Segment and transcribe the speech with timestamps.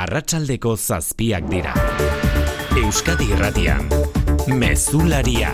[0.00, 1.74] arratsaldeko zazpiak dira.
[2.80, 3.84] Euskadi irratian,
[4.48, 5.52] mezularia.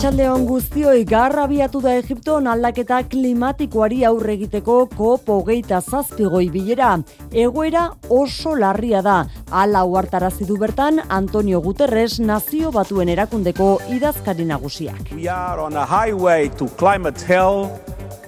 [0.00, 6.94] Arratxaldeon guztioi garra biatu da Egipton aldaketa klimatikoari aurre egiteko kopo hogeita zazpigoi bilera.
[7.42, 9.18] Egoera oso larria da.
[9.52, 15.12] Ala uartarazi du bertan Antonio Guterres nazio batuen erakundeko idazkari nagusiak.
[15.12, 17.68] We are on a highway to climate hell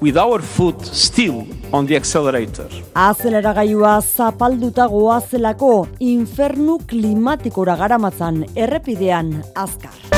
[0.03, 2.69] with our foot still on the accelerator.
[2.93, 10.12] Azeleragailua zapalduta goazelako infernu klimatikora garamatzan errepidean azkar.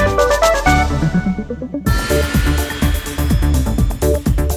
[1.05, 2.34] Thank you.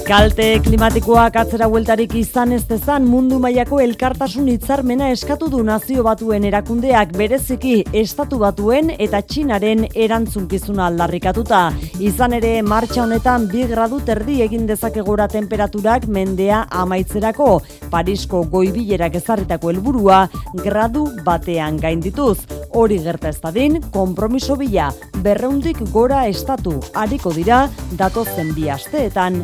[0.08, 6.46] Kalte klimatikoak atzera bueltarik izan ez dezan mundu mailako elkartasun hitzarmena eskatu du nazio batuen
[6.48, 11.60] erakundeak bereziki estatu batuen eta txinaren erantzunkizuna aldarrikatuta.
[12.00, 17.50] Izan ere martxa honetan bi gradu terdi egin dezakegora temperaturak mendea amaitzerako.
[17.92, 20.22] Parisko goibilerak ezarritako helburua
[20.64, 22.38] gradu batean gaindituz.
[22.72, 24.88] Hori gerta ez dadin, kompromiso bila,
[25.20, 27.66] berreundik gora estatu, hariko dira,
[28.00, 29.42] datozen bi asteetan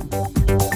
[0.00, 0.71] Egipton.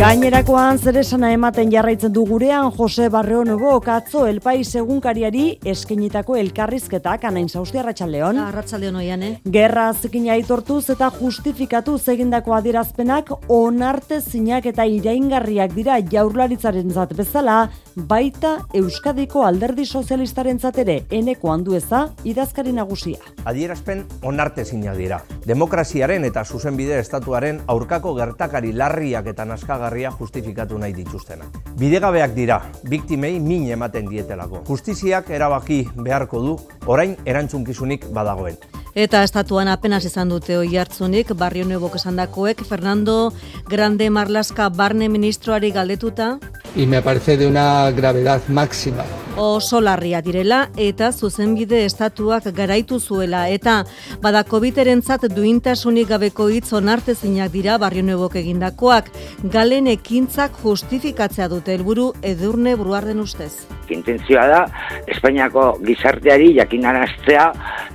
[0.00, 6.38] Gainerakoan zer esana ematen jarraitzen du gurean Jose Barreo Nubo katzo El Pais egunkariari eskenitako
[6.40, 8.38] elkarrizketak anain sausti arratsaldeon.
[8.40, 9.34] Arratsaldeon oian, eh?
[9.44, 17.58] Gerra zikin aitortuz eta justifikatu egindako adierazpenak onarte zinak eta iraingarriak dira jaurlaritzaren zat bezala,
[17.94, 23.18] baita Euskadiko alderdi sozialistaren ere eneko handueza idazkari nagusia.
[23.44, 25.20] Adierazpen onarte zinak dira.
[25.44, 31.44] Demokraziaren eta zuzenbide estatuaren aurkako gertakari larriak eta naskagarriak justifikatu nahi dituztena.
[31.78, 34.64] Bidegabeak dira, biktimei min ematen dietelako.
[34.68, 38.56] Justiziak erabaki beharko du, orain erantzunkizunik badagoen.
[38.94, 43.32] Eta estatuan apenas izan dute oi hartzunik, barrio nuebok esandakoek, Fernando
[43.68, 46.38] Grande Marlaska barne ministroari galdetuta.
[46.76, 49.04] Y me parece de una gravedad máxima
[49.36, 53.84] oso larria direla eta zuzenbide estatuak garaitu zuela eta
[54.20, 59.10] bada COVIDerentzat duintasunik gabeko hitz onartezinak dira Barrio Nuevok egindakoak
[59.52, 63.66] galen ekintzak justifikatzea dute helburu Edurne Bruarden ustez.
[63.88, 64.64] Intentzioa da
[65.06, 67.46] Espainiako gizarteari jakinaraztea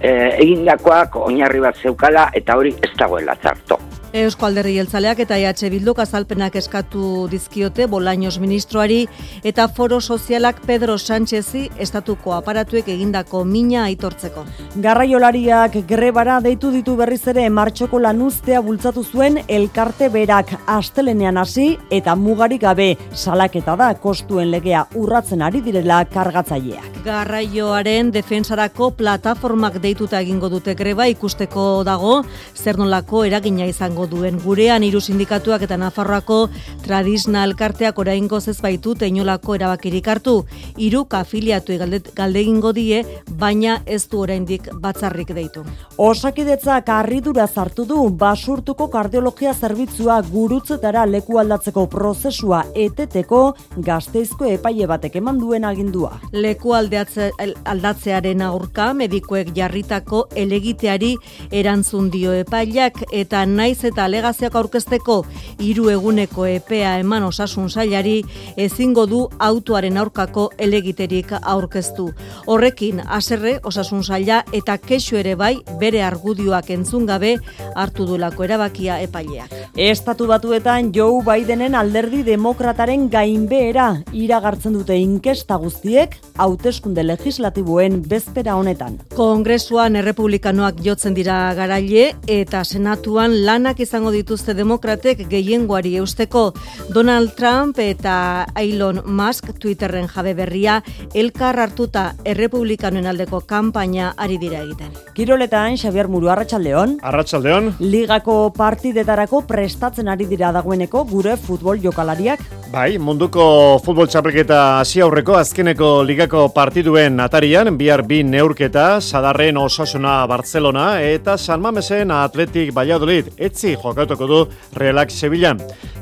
[0.01, 3.79] eh, egindakoak oinarri bat zeukala eta hori ez dagoela txarto.
[4.15, 9.09] Eusko Alderri Jeltzaleak eta EH Bilduk azalpenak eskatu dizkiote Bolaños ministroari
[9.43, 14.45] eta Foro Sozialak Pedro Sánchezi estatuko aparatuek egindako mina aitortzeko.
[14.85, 22.15] Garraiolariak grebara deitu ditu berriz ere martxoko lanuztea bultzatu zuen elkarte berak astelenean hasi eta
[22.15, 27.01] mugarik gabe salaketa da kostuen legea urratzen ari direla kargatzaileak.
[27.03, 32.21] Garraioaren defensarako plataformak deituta egingo dute greba ikusteko dago
[32.55, 36.49] zer nolako eragina izango duen gurean hiru sindikatuak eta Nafarroako
[36.83, 40.45] tradisna elkarteak oraingo ez baitu teinolako erabakirik hartu.
[40.77, 43.03] Hiru afiliatu galde egingo die,
[43.39, 45.63] baina ez du oraindik batzarrik deitu.
[45.97, 55.15] Osakidetzak harridura zartu du basurtuko kardiologia zerbitzua gurutzetara leku aldatzeko prozesua eteteko gazteizko epaile batek
[55.21, 56.19] eman duen agindua.
[56.31, 61.15] Leku aldatzearen aurka medikuek jarritako elegiteari
[61.51, 65.17] erantzun dio epaileak eta naiz eta alegazioak aurkezteko
[65.59, 68.17] hiru eguneko epea eman osasun sailari
[68.57, 72.09] ezingo du autoaren aurkako elegiterik aurkeztu.
[72.45, 77.35] Horrekin haserre osasun saila eta kexu ere bai bere argudioak entzun gabe
[77.75, 79.53] hartu dulako erabakia epaileak.
[79.75, 88.99] Estatu batuetan Joe Bidenen alderdi demokrataren gainbehera iragartzen dute inkesta guztiek hauteskunde legislatiboen bezpera honetan.
[89.15, 96.51] Kongresuan errepublikanoak jotzen dira garaile eta senatuan lanak izango dituzte demokratek gehiengoari eusteko
[96.93, 100.81] Donald Trump eta Elon Musk Twitterren jabe berria
[101.13, 104.91] elkar hartuta errepublikanoen aldeko kanpaina ari dira egiten.
[105.15, 106.99] Kiroletan Xavier Muru Arratsaldeon.
[107.01, 107.73] Arratsaldeon.
[107.79, 112.43] Ligako partidetarako prestatzen ari dira dagoeneko gure futbol jokalariak.
[112.71, 113.45] Bai, munduko
[113.85, 121.37] futbol txapelketa hasi aurreko azkeneko ligako partiduen atarian bihar bi neurketa Sadarren Osasuna Barcelona eta
[121.37, 123.31] San Mamesen Atletik Valladolid.
[123.37, 124.39] Etzi jokatuko du
[124.77, 125.55] Realak Sevilla.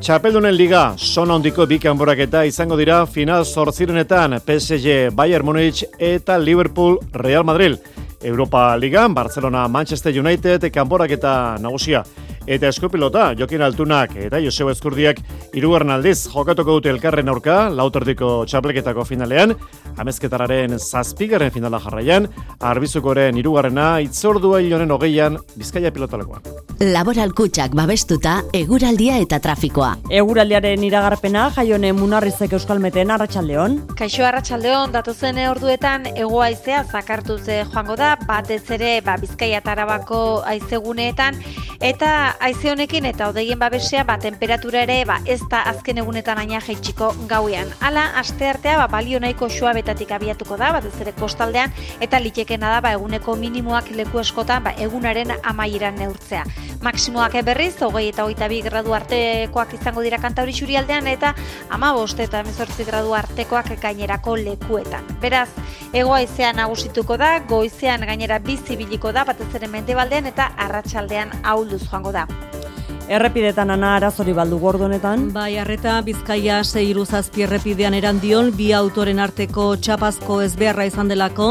[0.04, 7.00] Txapeldunen liga, zona hondiko bi kanboraketa izango dira final zortzirenetan PSG Bayern Munich eta Liverpool
[7.14, 7.80] Real Madrid.
[8.24, 12.04] Europa Liga, Barcelona Manchester United kanboraketa nagusia.
[12.48, 15.20] Eta eskopilota Jokin Altunak eta Joseba Eskurdiak
[15.56, 19.56] irugarren aldiz jokatuko dute elkarren aurka lauterdiko txapleketako finalean,
[19.98, 22.28] amezketararen zazpigarren finala jarraian,
[22.60, 26.42] arbizukoren irugarrena itzordua hilonen hogeian Bizkaia pilotalekoa.
[26.84, 29.94] Laboral kutsak babestuta, eguraldia eta trafikoa.
[30.12, 33.78] Eguraldiaren iragarpena jaione munarrizek euskalmeten arratsaldeon.
[34.00, 41.38] Kaixo arratsaldeon datozen orduetan egoaizea zakartu ze joango da, batez ere ba, Bizkaia tarabako aizeguneetan,
[41.80, 46.60] eta aize honekin eta odeien babesea ba, temperatura ere ba, ez da azken egunetan aina
[46.62, 47.70] jaitsiko gauean.
[47.82, 52.82] Hala, aste artea ba, balio nahiko betatik abiatuko da, batez ere kostaldean, eta litekena da
[52.82, 56.44] ba, eguneko minimoak leku eskotan ba, egunaren amaieran neurtzea.
[56.82, 61.34] Maksimoak berriz, hogei eta hogeita bi gradu artekoak izango dira kantauri aldean, eta
[61.70, 65.04] ama boste eta emezortzi gradu artekoak gainerako lekuetan.
[65.22, 65.50] Beraz,
[65.94, 72.12] egoa izan nagusituko da, goizean gainera bizibiliko da, batez ere mendebaldean eta arratsaldean aulduz joango
[72.12, 72.23] da.
[72.28, 75.26] WhatsApp Errepidetan ana arazori baldu gordonetan.
[75.36, 81.50] Bai, arreta Bizkaia seiru zazpi errepidean erandion, bi autoren arteko txapazko ezbeharra izan delako,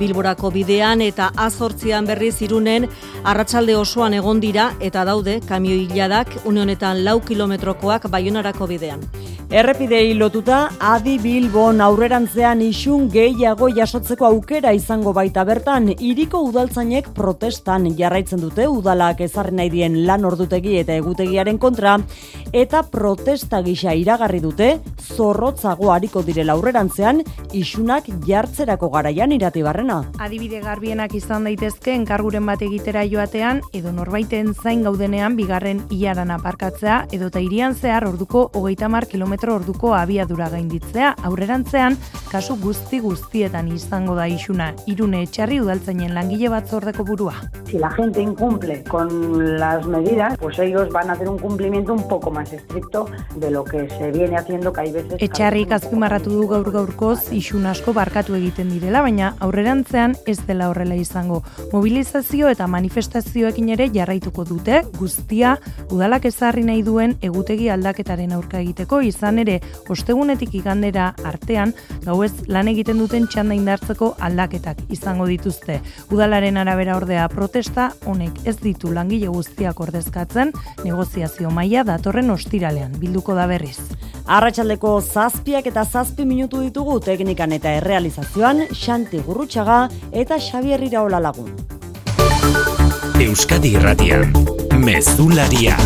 [0.00, 2.88] Bilborako bidean eta azortzian berriz irunen
[3.22, 9.04] arratsalde osoan egon dira eta daude kamio hiladak unionetan lau kilometrokoak baionarako bidean.
[9.54, 17.90] Errepidei lotuta, adi bilbon aurrerantzean isun gehiago jasotzeko aukera izango baita bertan, iriko udaltzainek protestan
[17.98, 21.98] jarraitzen dute udalak ezarri nahi dien lan ordutegi eta egutegiaren kontra,
[22.52, 24.68] eta protesta gisa iragarri dute,
[25.14, 30.00] zorrotzago hariko direla aurrerantzean, isunak jartzerako garaian irati barrena.
[30.18, 37.04] Adibide garbienak izan daitezke enkarguren bat egitera joatean, edo norbaiten zain gaudenean bigarren iaran aparkatzea,
[37.12, 41.98] edo ta irian zehar orduko hogeita mar kilometro orduko abiadura gainditzea, aurrerantzean,
[42.30, 47.34] kasu guzti guztietan izango da isuna, irune etxarri udaltzainen langile bat zordeko burua.
[47.68, 52.08] Si la gente incumple con las medidas, pues ellos van a hacer un cumplimiento un
[52.08, 55.16] poco más estricto de lo que se viene haciendo que hay veces...
[55.20, 60.96] Etxarrik azpimarratu du gaur gaurkoz isun asko barkatu egiten direla, baina aurrerantzean ez dela horrela
[60.96, 61.42] izango.
[61.72, 65.58] Mobilizazio eta manifestazioekin ere jarraituko dute, guztia
[65.90, 72.68] udalak ezarri nahi duen egutegi aldaketaren aurka egiteko, izan ere ostegunetik igandera artean, gauez lan
[72.72, 75.80] egiten duten txanda indartzeko aldaketak izango dituzte.
[76.12, 80.52] Udalaren arabera ordea protesta, honek ez ditu langile guztiak ordezkatzen,
[80.84, 83.78] negoziazio maila datorren ostiralean bilduko da berriz.
[84.24, 91.52] Arratxaldeko zazpiak eta zazpi minutu ditugu teknikan eta errealizazioan Xanti Gurrutxaga eta Xabier Iraola lagun.
[93.20, 94.32] Euskadi Irratian,
[94.80, 95.76] Mezularia,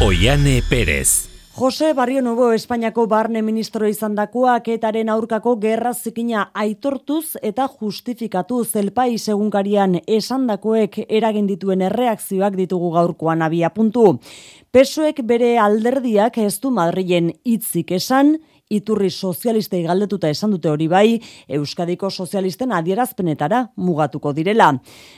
[0.00, 1.37] Oiane Perez.
[1.58, 8.60] Jose Barrio Nuevo Espainiako barne ministro izan dakoak etaren aurkako gerra zikina aitortuz eta justifikatu
[8.64, 14.20] zelpai segunkarian esandakoek eragin dituen erreakzioak ditugu gaurkoan abia puntu.
[14.70, 18.36] Pesoek bere alderdiak ez du Madrilen hitzik esan,
[18.70, 21.18] iturri sozialistei galdetuta esan dute hori bai,
[21.48, 24.76] Euskadiko sozialisten adierazpenetara mugatuko direla.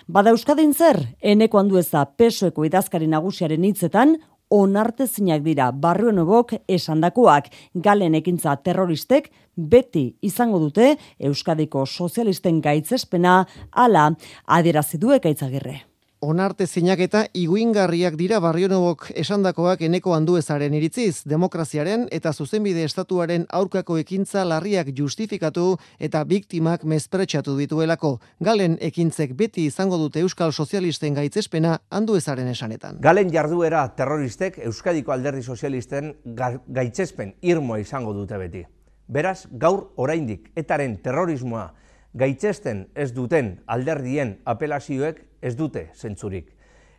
[0.08, 4.16] Bada Euskadin zer, eneko handueza pesoeko idazkari nagusiaren hitzetan,
[4.50, 5.70] onartezinak dira.
[5.72, 14.10] Barrio nobok esandakoak galen ekintza terroristek beti izango dute Euskadiko sozialisten gaitzespena ala
[14.46, 15.89] adierazi du ekaitzagirre
[16.20, 23.96] onarte zeinak eta iguingarriak dira barrionobok esandakoak eneko handuezaren iritziz, demokraziaren eta zuzenbide estatuaren aurkako
[23.98, 28.18] ekintza larriak justifikatu eta biktimak mezpretsatu dituelako.
[28.40, 33.00] Galen ekintzek beti izango dute Euskal Sozialisten gaitzespena handuezaren esanetan.
[33.00, 36.14] Galen jarduera terroristek Euskadiko alderdi sozialisten
[36.68, 38.64] gaitzespen irmoa izango dute beti.
[39.08, 41.70] Beraz, gaur oraindik etaren terrorismoa
[42.14, 46.52] gaitzesten ez duten alderdien apelazioek ez dute zentzurik.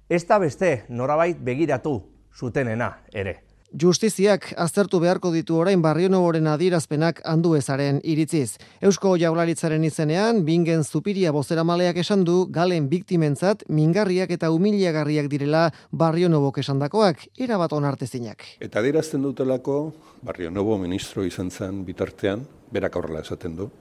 [0.09, 2.01] Ez da beste norabait begiratu
[2.35, 3.41] zutenena ere.
[3.71, 8.57] Justiziak aztertu beharko ditu orain barrionoboren adierazpenak handu ezaren iritziz.
[8.83, 15.69] Eusko jaularitzaren izenean, bingen zupiria bozera maleak esan du, galen biktimentzat, mingarriak eta humiliagarriak direla
[15.91, 18.43] barrionobok esandakoak, irabat onartezinak.
[18.59, 22.43] Eta adierazten dutelako, barrionobo ministro izan zen bitartean,
[22.75, 23.71] berak aurrela esaten du,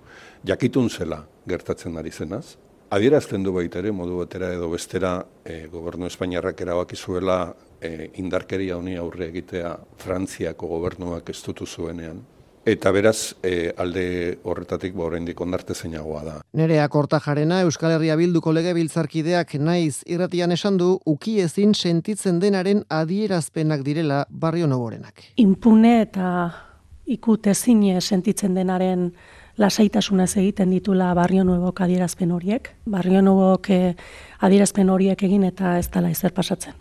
[0.46, 2.60] jakitun zela gertatzen ari zenaz,
[2.90, 5.12] Adierazten du baita ere, modu batera edo bestera,
[5.46, 12.18] e, gobernu Espainiarrak erabaki zuela e, indarkeria honi aurre egitea Frantziako gobernuak ez dutu zuenean.
[12.66, 14.02] Eta beraz, e, alde
[14.42, 16.34] horretatik ba oraindik ondarte zeinagoa da.
[16.58, 22.82] Nerea Kortajarena Euskal Herria Bilduko lege biltzarkideak naiz irratian esan du uki ezin sentitzen denaren
[22.90, 25.30] adierazpenak direla barrio noborenak.
[25.38, 26.50] Impune eta
[27.06, 29.12] ikutezin sentitzen denaren
[29.60, 32.70] lasaitasunez egiten ditula Barrio Nuevok adierazpen horiek.
[32.88, 33.96] Barrio Nuevok eh,
[34.40, 36.78] adierazpen horiek egin eta ez dela ezer pasatzen.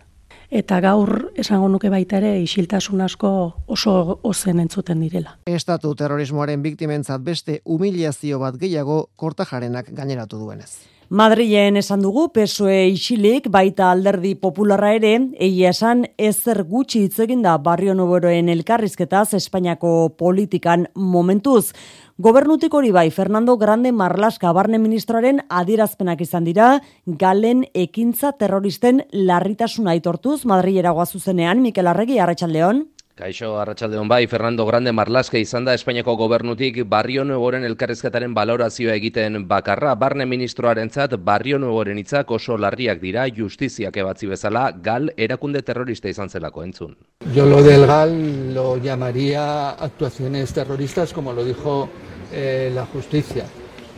[0.49, 3.29] eta gaur esango nuke baita ere isiltasun asko
[3.67, 5.35] oso ozen entzuten direla.
[5.45, 10.71] Estatu terrorismoaren biktimentzat beste humiliazio bat gehiago kortajarenak gaineratu duenez.
[11.09, 17.57] Madrilen esan dugu PSOE isilik baita alderdi popularra ere, egia esan ezer gutxi hitz da
[17.57, 21.73] barrio noboroen elkarrizketaz Espainiako politikan momentuz.
[22.19, 29.97] Gobernutik hori bai, Fernando Grande Marlaska barne ministroaren adierazpenak izan dira, galen ekintza terroristen larritasuna
[29.97, 32.85] aitortuz, Madrilera guazuzenean, Mikel Arregi, Arratxaldeon.
[33.19, 39.41] Kaixo, arratsalde bai, Fernando Grande Marlaske izan da Espainiako gobernutik Barrio Nuevoren elkarrezketaren balorazioa egiten
[39.49, 39.91] bakarra.
[39.99, 46.07] Barne ministroaren zat, Barrio Nuevoren itzak oso larriak dira justiziak ebatzi bezala gal erakunde terrorista
[46.07, 46.95] izan zelako entzun.
[47.35, 48.15] Yo lo del gal
[48.53, 51.89] lo llamaría actuaciones terroristas como lo dijo
[52.31, 53.43] eh, la justicia.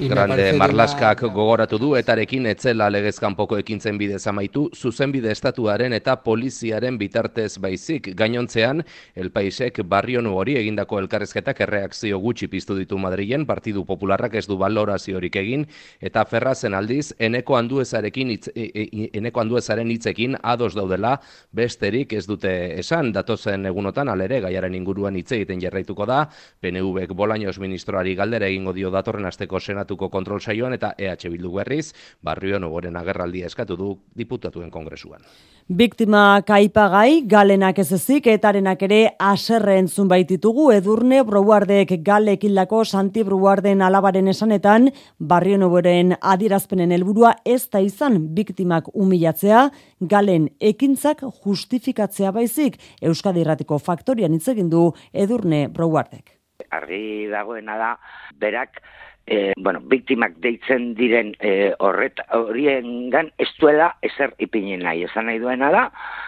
[0.01, 6.97] Grande Marlaskak gogoratu du etarekin etzela legezkan poko ekintzen bidez amaitu, zuzenbide estatuaren eta poliziaren
[6.97, 8.09] bitartez baizik.
[8.17, 8.81] Gainontzean,
[9.13, 14.57] el paisek barrio hori egindako elkarrezketak erreakzio gutxi piztu ditu Madrilen, Partidu Popularrak ez du
[14.57, 15.67] baloraziorik egin,
[16.01, 21.19] eta ferrazen aldiz, eneko handuezarekin itz, e, e, eneko handuezaren hitzekin ados daudela,
[21.51, 26.25] besterik ez dute esan, datozen egunotan alere gaiaren inguruan hitz egiten jarraituko da,
[26.59, 31.51] PNV-ek Bolaños ministroari galdera egingo dio datorren asteko senatu estatuko kontrol saioan eta EH Bildu
[31.51, 31.93] berriz,
[32.23, 35.21] barrio noboren agerraldia eskatu du diputatuen kongresuan.
[35.67, 43.23] Biktima kaipagai, galenak ez ezik, etarenak ere aserre entzun baititugu, edurne broguardek galek hildako Santi
[43.23, 49.69] Broguarden alabaren esanetan, barrio noboren adirazpenen helburua ez da izan biktimak humilatzea,
[50.01, 56.37] galen ekintzak justifikatzea baizik, Euskadi Erratiko faktorian itzegin du edurne broguardek.
[56.71, 57.95] Arri dagoena da,
[58.39, 58.81] berak
[59.25, 65.05] e, bueno, biktimak deitzen diren e, horret horiengan ez duela ezer ipinen nahi.
[65.07, 65.85] Esan nahi duena da,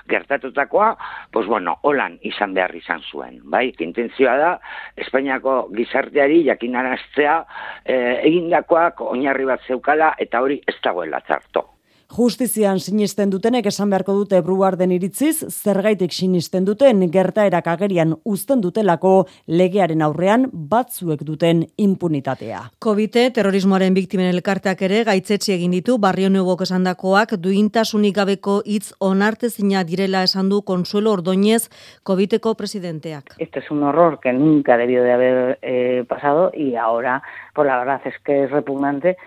[0.09, 0.93] gertatutakoa,
[1.31, 3.39] pues bueno, holan izan behar izan zuen.
[3.43, 4.53] Bai, intentzioa da,
[4.97, 7.37] Espainiako gizarteari jakinaraztea
[7.85, 11.72] e, egindakoak oinarri bat zeukala eta hori ez dagoela zarto.
[12.13, 19.13] Justizian sinisten dutenek esan beharko dute bruarden iritziz, zergaitik sinisten duten gertaerak agerian uzten dutelako
[19.47, 22.59] legearen aurrean batzuek duten impunitatea.
[22.79, 29.83] covid terrorismoaren biktimen elkarteak ere gaitzetsi egin ditu barrio nuevok esandakoak duintasunik gabeko hitz onartezina
[29.83, 31.69] direla esan du Consuelo Ordóñez
[32.03, 33.35] COVIDeko presidenteak.
[33.39, 37.23] Este es un horror que nunca debió de haber eh, pasado y ahora,
[37.55, 39.17] por la verdad es que es repugnante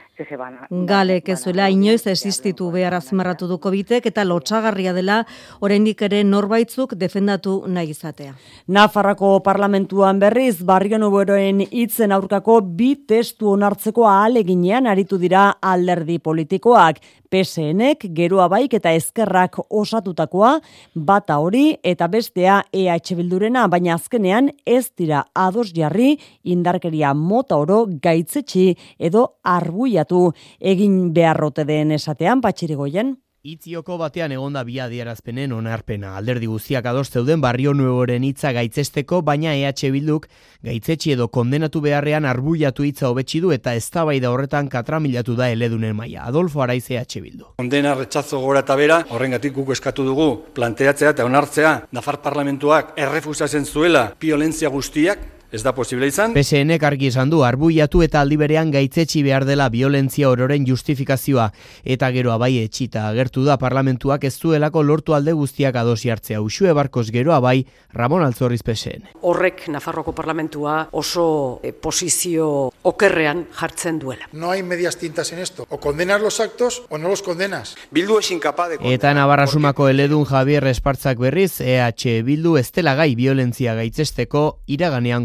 [0.71, 5.23] Galek ez zuela inoiz existitu behar azmarratu duko bitek eta lotxagarria dela
[5.65, 8.37] oraindik ere norbaitzuk defendatu nahi izatea.
[8.69, 17.01] Nafarrako parlamentuan berriz barrio nuberoen hitzen aurkako bi testu onartzeko ahaleginean aritu dira alderdi politikoak.
[17.37, 20.55] PSNek geroa baik eta ezkerrak osatutakoa,
[20.95, 27.85] bata hori eta bestea EH Bildurena, baina azkenean ez dira ados jarri indarkeria mota oro
[28.03, 33.17] gaitzetsi edo arbuiatu egin beharrote den esatean, patxirigoien.
[33.47, 36.17] Itzioko batean egonda bi adierazpenen onarpena.
[36.19, 40.27] Alderdi guztiak ados zeuden barrio nuevoren hitza gaitzesteko, baina EH Bilduk
[40.67, 46.25] gaitzetsi edo kondenatu beharrean arbuiatu hitza hobetsi du eta eztabaida horretan katramilatu da eledunen maila.
[46.27, 47.53] Adolfo Araiz EH Bildu.
[47.63, 53.65] Kondena retxazo gora eta bera, horrengatik guk eskatu dugu planteatzea eta onartzea Nafar parlamentuak errefusatzen
[53.65, 56.35] zuela violentzia guztiak, ez da posible izan.
[56.37, 61.49] PSN argi esan du arbuiatu eta aldi berean gaitzetsi behar dela violentzia ororen justifikazioa
[61.85, 66.43] eta geroa bai etxita agertu da parlamentuak ez duelako lortu alde guztiak adosi hartzea.
[66.45, 67.65] Usue barkos geroa bai
[67.97, 69.09] Ramon Altzorriz PSN.
[69.23, 74.29] Horrek Nafarroko parlamentua oso eh, posizio okerrean jartzen duela.
[74.33, 75.67] No hay medias tintas en esto.
[75.71, 77.77] O condenas los actos o no los condenas.
[77.91, 83.75] Bildu es incapaz de Eta Navarrasumako eledun Javier Espartzak berriz EH Bildu estela gai violentzia
[83.75, 85.25] gaitzesteko iraganean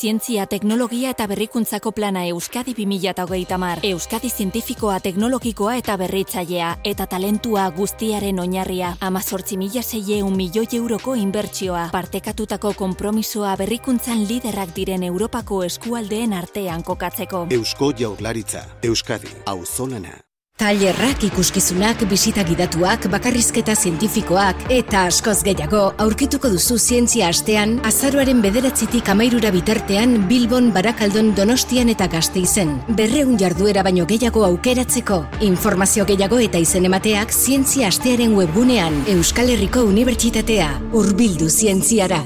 [0.00, 3.82] Zientzia, teknologia eta berrikuntzako plana Euskadi 2008 mar.
[3.84, 6.70] Euskadi zientifikoa, teknologikoa eta berritzailea.
[6.84, 8.94] Eta talentua guztiaren oinarria.
[9.00, 11.90] Amazortzi mila zeie milioi euroko inbertsioa.
[11.92, 17.46] Partekatutako kompromisoa berrikuntzan liderrak diren Europako eskualdeen artean kokatzeko.
[17.50, 18.64] Eusko jaurlaritza.
[18.82, 19.36] Euskadi.
[19.44, 20.29] Auzolana.
[20.60, 29.08] Tailerrak ikuskizunak, bisita gidatuak, bakarrizketa zientifikoak eta askoz gehiago aurkituko duzu zientzia astean azaroaren bederatzitik
[29.08, 32.74] amairura bitartean Bilbon, Barakaldon, Donostian eta Gasteizen.
[32.98, 35.22] Berreun jarduera baino gehiago aukeratzeko.
[35.48, 40.74] Informazio gehiago eta izen emateak zientzia astearen webgunean Euskal Herriko Unibertsitatea.
[40.92, 42.20] Urbildu zientziara.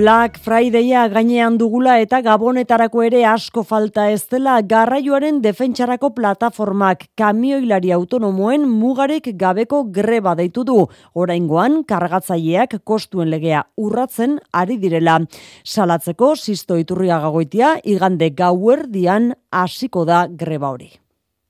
[0.00, 7.92] Black Fridaya gainean dugula eta gabonetarako ere asko falta ez dela garraioaren defentsarako plataformak kamioilari
[7.92, 10.78] autonomoen mugarek gabeko greba deitu du.
[11.12, 15.18] Oraingoan kargatzaileak kostuen legea urratzen ari direla.
[15.64, 20.92] Salatzeko sisto iturria gagoitia igande gauerdian hasiko da greba hori.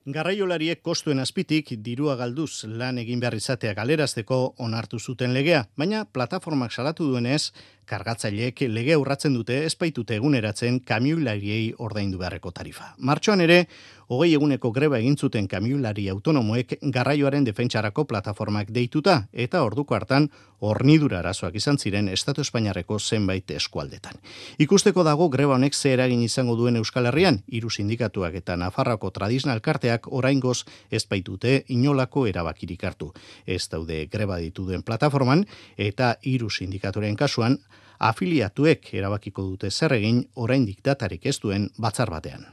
[0.01, 6.73] Garraiolariek kostuen azpitik dirua galduz lan egin behar izatea galerazteko onartu zuten legea, baina plataformak
[6.73, 7.51] salatu duenez,
[7.85, 12.93] kargatzaileek lege urratzen dute espaitute eguneratzen kamioilariei ordaindu beharreko tarifa.
[12.97, 13.65] Martxoan ere,
[14.11, 20.27] hogei eguneko greba egin zuten kamiulari autonomoek garraioaren defentsarako plataformak deituta eta orduko hartan
[20.59, 24.19] hornidura arazoak izan ziren Estatu Espainiarreko zenbait eskualdetan.
[24.59, 29.61] Ikusteko dago greba honek ze eragin izango duen Euskal Herrian, hiru sindikatuak eta Nafarroko tradizional
[29.61, 33.13] karteak oraingoz ez baitute inolako erabakirik hartu.
[33.45, 35.45] Ez daude greba ditu duen plataforman
[35.77, 37.57] eta hiru sindikaturen kasuan
[38.01, 42.47] afiliatuek erabakiko dute zer egin oraindik datarik ez duen batzar batean.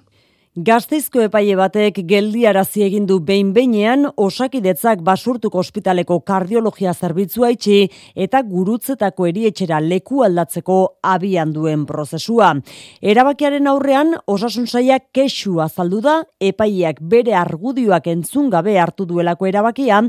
[0.56, 7.76] Gazteizko epaile batek geldiarazi egin du behin behinean osakidetzak basurtuko ospitaleko kardiologia zerbitzua itxi
[8.16, 12.54] eta gurutzetako erietxera leku aldatzeko abian duen prozesua.
[13.02, 20.02] Erabakiaren aurrean osasun saia kexu azaldu da epaileak bere argudioak entzun gabe hartu duelako erabakia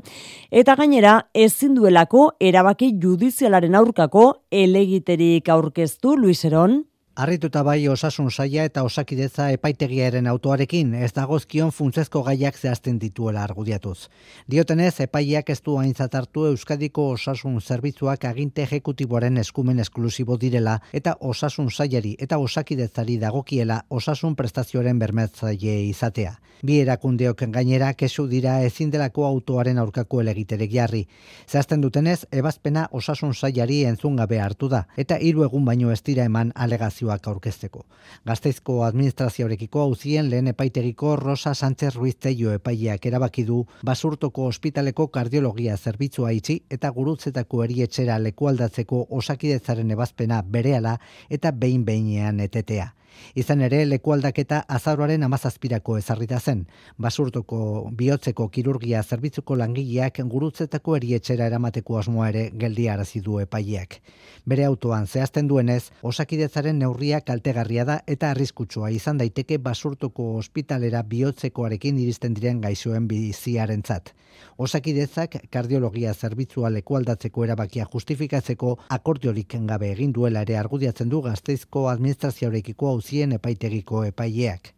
[0.50, 6.89] eta gainera ezin duelako erabaki judizialaren aurkako elegiterik aurkeztu Luiseron.
[7.20, 14.08] Arrituta bai osasun saia eta osakidetza epaitegiaren autoarekin ez dagozkion funtzezko gaiak zehazten dituela argudiatuz.
[14.48, 21.18] Diotenez, epaiak ez du aintzat hartu Euskadiko osasun zerbitzuak aginte ejekutiboaren eskumen esklusibo direla eta
[21.20, 26.38] osasun saiari eta osakidetzari dagokiela osasun prestazioaren bermetzaile izatea.
[26.64, 31.06] Bi erakundeok gainera kesu dira ezin delako autoaren aurkako elegitere jarri.
[31.50, 36.56] Zehazten dutenez, ebazpena osasun saiari entzungabe hartu da eta hiru egun baino ez dira eman
[36.56, 37.86] alegazio errekurtsoak aurkezteko.
[38.26, 45.78] Gazteizko administrazioarekiko hauzien lehen epaitegiko Rosa Sánchez Ruiz Teio epaileak erabaki du basurtoko ospitaleko kardiologia
[45.78, 50.98] zerbitzua itxi eta gurutzetako erietxera lekualdatzeko osakidetzaren ebazpena berehala
[51.30, 52.94] eta behin behinean etetea.
[53.36, 56.66] Izan ere, lekualdaketa azaroaren amazazpirako ezarrita zen.
[56.98, 62.88] Basurtoko bihotzeko kirurgia zerbitzuko langileak gurutzetako erietxera eramateko asmoa ere geldi
[63.24, 64.02] du epaileak.
[64.46, 72.00] Bere autoan zehazten duenez, osakidetzaren neurria kaltegarria da eta arriskutsua izan daiteke basurtoko ospitalera bihotzekoarekin
[72.00, 74.14] iristen diren gaixoen biziarentzat.
[74.58, 82.92] Osakidetzak kardiologia zerbitzua lekualdatzeko erabakia justifikatzeko akordiorik gabe egin duela ere argudiatzen du gazteizko administrazioarekiko
[83.10, 84.76] hauzien epaitegiko epaileak.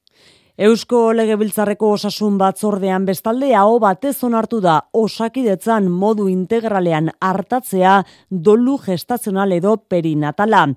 [0.61, 9.51] Eusko Legebiltzarreko osasun batzordean bestalde hau batez onartu da osakidetzan modu integralean hartatzea dolu gestazional
[9.51, 10.67] edo perinatala.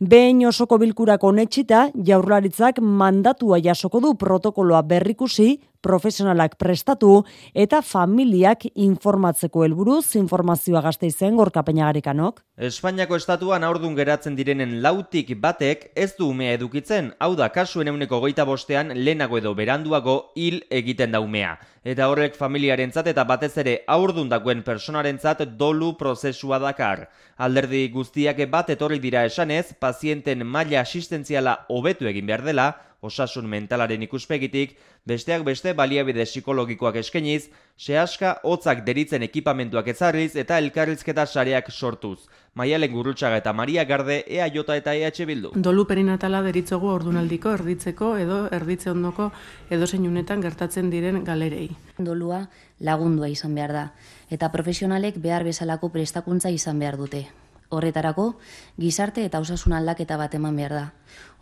[0.00, 7.20] Behin osoko bilkurako netxita, jaurlaritzak mandatua jasoko du protokoloa berrikusi profesionalak prestatu
[7.52, 12.40] eta familiak informatzeko helburuz informazioa gazte izen gorkapeñagarikanok.
[12.56, 18.22] Espainiako estatuan aurdun geratzen direnen lautik batek ez du umea edukitzen, hau da kasuen euneko
[18.24, 21.58] goita bostean lehenago edo beranduago hil egiten da umea.
[21.84, 27.10] Eta horrek familiarentzat eta batez ere aurdun dagoen personarentzat dolu prozesua dakar.
[27.36, 32.70] Alderdi guztiak bat etorri dira esanez, pazienten maila asistentziala hobetu egin behar dela,
[33.04, 41.26] osasun mentalaren ikuspegitik, besteak beste baliabide psikologikoak eskeniz, sehaska hotzak deritzen ekipamentuak ezarriz eta elkarrizketa
[41.26, 42.24] sareak sortuz.
[42.54, 45.52] Maialen Gurrutxaga eta Maria Garde EA Jota eta EH Bildu.
[45.56, 49.32] Dolu perinatala deritzogu ordunaldiko erditzeko edo erditze ondoko
[49.70, 51.73] edo zeinunetan gertatzen diren galerei.
[51.98, 52.48] Dolua
[52.80, 53.86] lagundua izan behar da
[54.30, 57.26] eta profesionalek behar bezalako prestakuntza izan behar dute.
[57.74, 58.34] Horretarako,
[58.78, 60.84] gizarte eta osasun aldaketa bat eman behar da.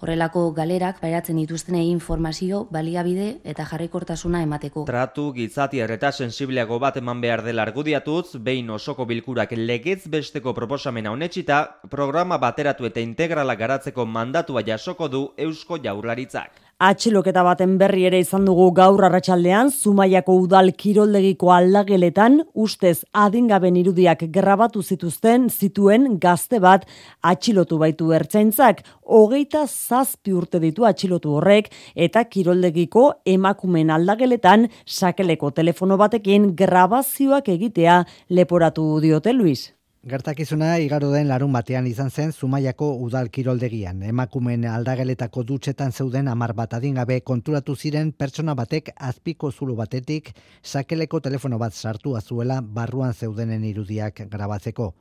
[0.02, 4.86] Horrelako galerak pairatzen dituzten informazio, baliabide eta jarrikortasuna emateko.
[4.88, 11.12] Tratu gizati erreta sensibleago bat eman behar dela argudiatuz, behin osoko bilkurak legez besteko proposamena
[11.12, 16.61] honetxita, programa bateratu eta integrala garatzeko mandatua jasoko du Eusko Jaurlaritzak.
[16.82, 24.24] Atxiloketa baten berri ere izan dugu gaur arratsaldean Zumaiako udal kiroldegiko aldageletan ustez adingaben irudiak
[24.34, 26.88] grabatu zituzten zituen gazte bat
[27.32, 28.82] atxilotu baitu ertzaintzak
[29.18, 33.04] hogeita zazpi urte ditu atxilotu horrek eta kiroldegiko
[33.36, 38.00] emakumen aldageletan sakeleko telefono batekin grabazioak egitea
[38.40, 39.68] leporatu diote Luis.
[40.10, 44.00] Gertakizuna igaro den larun batean izan zen Zumaiako udal kiroldegian.
[44.12, 50.32] Emakumen aldageletako dutxetan zeuden amar bat adingabe konturatu ziren pertsona batek azpiko zulu batetik
[50.64, 54.92] sakeleko telefono bat sartu azuela barruan zeudenen irudiak grabatzeko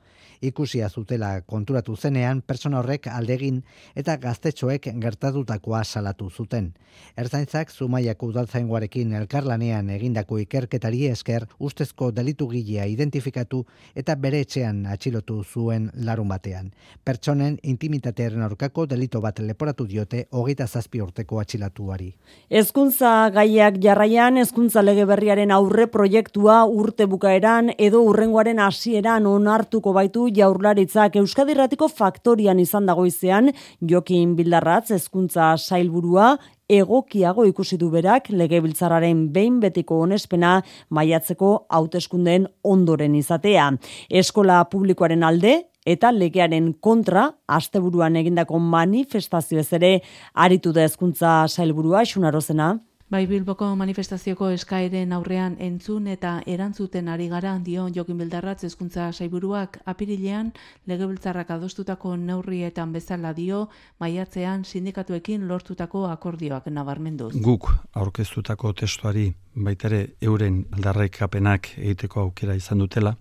[0.41, 3.61] ikusia zutela konturatu zenean pertsona horrek aldegin
[3.95, 6.71] eta gaztetxoek gertatutakoa salatu zuten.
[7.17, 13.63] Erzaintzak Zumaiako udaltzaingoarekin elkarlanean egindako ikerketari esker ustezko delitu gilea identifikatu
[13.95, 16.71] eta bere etxean atxilotu zuen larun batean.
[17.05, 22.11] Pertsonen intimitatearen aurkako delito bat leporatu diote hogeita zazpi urteko atxilatuari.
[22.51, 30.27] Hezkuntza gaiak jarraian hezkuntza lege berriaren aurre proiektua urte bukaeran edo urrengoaren hasieran onartuko baitu
[30.35, 33.51] jaurlaritzak Euskadirratiko faktorian izan dagoizean
[33.81, 36.35] Jokin Bildarratz hezkuntza sailburua
[36.71, 43.71] egokiago ikusi du berak legebiltzararen behin betiko onespena maiatzeko hauteskundeen ondoren izatea.
[44.09, 49.91] Eskola publikoaren alde eta legearen kontra asteburuan egindako manifestazioez ere
[50.33, 52.75] aritu da hezkuntza sailburua Xunarozena.
[53.11, 59.81] Bai Bilboko manifestazioko eskaeren aurrean entzun eta erantzuten ari gara dio Jokin Bildarratz hezkuntza saiburuak
[59.93, 60.53] apirilean
[60.87, 63.65] legebiltzarrak adostutako neurrietan bezala dio
[63.99, 67.33] maiatzean sindikatuekin lortutako akordioak nabarmenduz.
[67.43, 73.17] Guk aurkeztutako testuari baitere euren aldarrekapenak egiteko aukera izan dutela,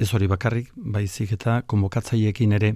[0.00, 2.74] ez hori bakarrik, baizik eta konbokatzaiekin ere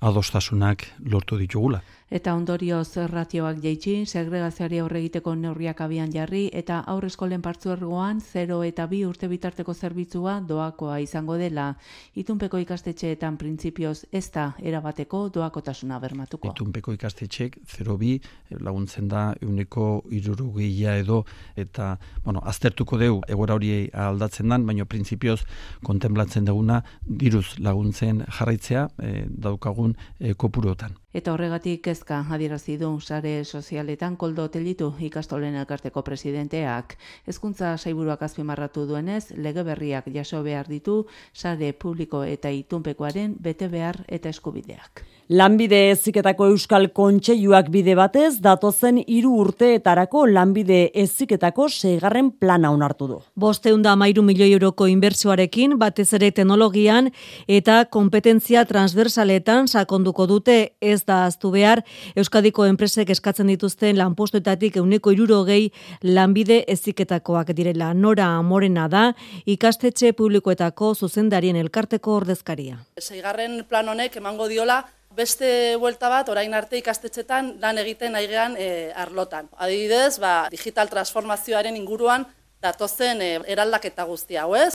[0.00, 7.42] adostasunak lortu ditugula eta ondorioz ratioak jaitsi, segregazioari aurre egiteko neurriak abian jarri eta aurreskolen
[7.42, 11.72] partzuergoan 0 eta 2 urte bitarteko zerbitzua doakoa izango dela.
[12.14, 16.52] Itunpeko ikastetxeetan printzipioz ez da erabateko doakotasuna bermatuko.
[16.54, 21.24] Itunpeko ikastetxeek 0-2 laguntzen da euneko irurugia edo
[21.56, 25.40] eta bueno, aztertuko deu egora hori aldatzen dan, baina printzipioz
[25.82, 33.32] kontemplantzen duguna diruz laguntzen jarraitzea e, daukagun e, kopurotan eta horregatik kezka adierazi du sare
[33.44, 36.96] sozialetan koldo telitu ikastolen elkarteko presidenteak.
[37.26, 44.02] Hezkuntza saiburuak azpimarratu duenez, lege berriak jaso behar ditu sare publiko eta itunpekoaren bete behar
[44.08, 45.06] eta eskubideak.
[45.28, 53.16] Lanbide eziketako Euskal Kontseiluak bide batez datozen hiru urteetarako lanbide eziketako seigarren plana onartu du.
[53.34, 57.10] Bosteunda mairu milioi euroko inbertsioarekin batez ere teknologian
[57.48, 61.82] eta kompetentzia transversaletan sakonduko dute ez da aztu behar
[62.16, 65.70] Euskadiko enpresek eskatzen dituzten lanpostuetatik euneko irurogei
[66.02, 67.92] lanbide eziketakoak direla.
[67.94, 69.06] Nora morena da
[69.46, 72.78] ikastetxe publikoetako zuzendarien elkarteko ordezkaria.
[73.00, 74.82] Seigarren plan honek emango diola
[75.16, 75.48] beste
[75.80, 79.48] buelta bat orain arte ikastetxetan lan egiten aigean e, arlotan.
[79.56, 82.26] Adibidez, ba, digital transformazioaren inguruan
[82.62, 84.74] datozen e, eraldaketa guztia, hau ez?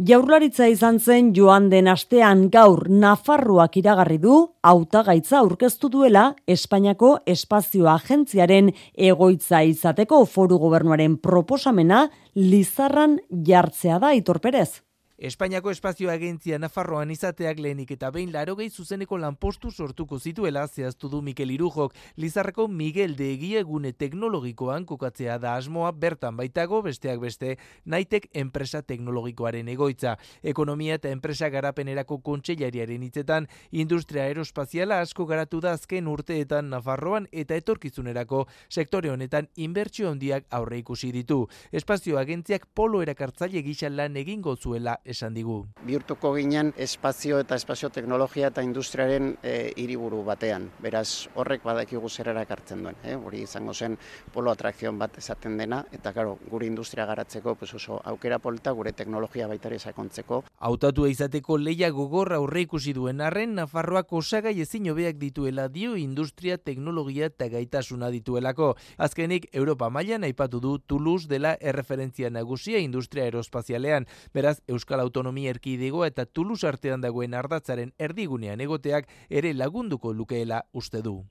[0.00, 7.90] Jaurlaritza izan zen joan den astean gaur Nafarroak iragarri du hautagaitza aurkeztu duela Espainiako Espazio
[7.92, 14.80] Agentziaren egoitza izateko foru gobernuaren proposamena Lizarran jartzea da itorperez.
[15.20, 21.18] Espainiako espazio agentzia Nafarroan izateak lehenik eta behin larogei zuzeneko lanpostu sortuko zituela zehaztu du
[21.20, 21.92] Mikel Irujok.
[22.16, 28.80] Lizarreko Miguel de Egia egune teknologikoan kokatzea da asmoa bertan baitago besteak beste naitek enpresa
[28.80, 30.14] teknologikoaren egoitza.
[30.42, 37.60] Ekonomia eta enpresa garapenerako kontseilariaren hitzetan industria aerospaziala asko garatu da azken urteetan Nafarroan eta
[37.60, 41.42] etorkizunerako sektore honetan inbertsio handiak aurre ikusi ditu.
[41.72, 45.60] Espazio agentziak polo erakartzaile gisa lan egingo zuela esan digu.
[45.86, 50.68] Bihurtuko ginen espazio eta espazio teknologia eta industriaren e, hiriburu batean.
[50.82, 52.98] Beraz, horrek badakigu zerera ekartzen duen.
[53.04, 53.16] Eh?
[53.16, 53.96] Hori izango zen
[54.32, 58.92] polo atrakzion bat esaten dena, eta garo, gure industria garatzeko pues oso aukera polta gure
[58.92, 60.42] teknologia baitari sakontzeko.
[60.70, 66.58] Autatu izateko leia gogorra aurre ikusi duen arren, Nafarroak osagai ezin hobeak dituela dio industria,
[66.58, 68.74] teknologia eta gaitasuna dituelako.
[68.98, 74.06] Azkenik, Europa mailan aipatu du Toulouse dela erreferentzia nagusia industria aerospazialean.
[74.34, 81.02] Beraz, Euskal Autonomia Erkidego eta Toulouse artean dagoen ardatzaren erdigunean egoteak ere lagunduko lukeela uste
[81.02, 81.24] du.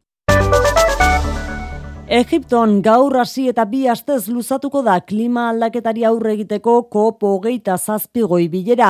[2.09, 8.47] Egipton gaur hasi eta bi astez luzatuko da klima aldaketari aurre egiteko COP hogeita zazpigoi
[8.49, 8.87] bilera.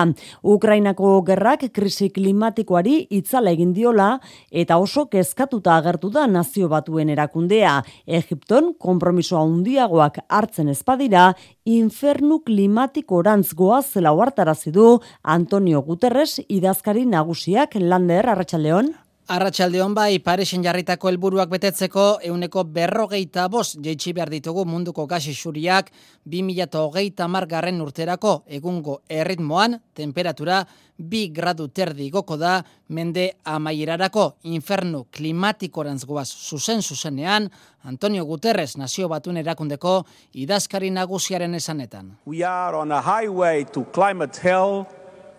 [0.54, 4.08] Ukrainako gerrak krisi klimatikoari itzala egin diola
[4.64, 7.82] eta oso kezkatuta agertu da nazio batuen erakundea.
[8.08, 11.34] Egipton konpromiso handiagoak hartzen ezpadira,
[11.66, 18.96] infernu klimatiko orantz huartarazi du Antonio Guterres idazkari nagusiak lander arratsaldeon.
[19.30, 25.92] Arratxaldeon bai, Parisen jarritako helburuak betetzeko euneko berrogeita bos jeitsi behar ditugu munduko gasi xuriak
[26.26, 30.64] 2008 margarren urterako egungo erritmoan temperatura
[30.98, 32.56] bi gradu terdi goko da
[32.90, 37.52] mende amaierarako infernu klimatikoranz goaz zuzen zuzenean
[37.84, 42.16] Antonio Guterres nazio batun erakundeko idazkari nagusiaren esanetan.
[42.26, 44.88] We are on a highway to climate hell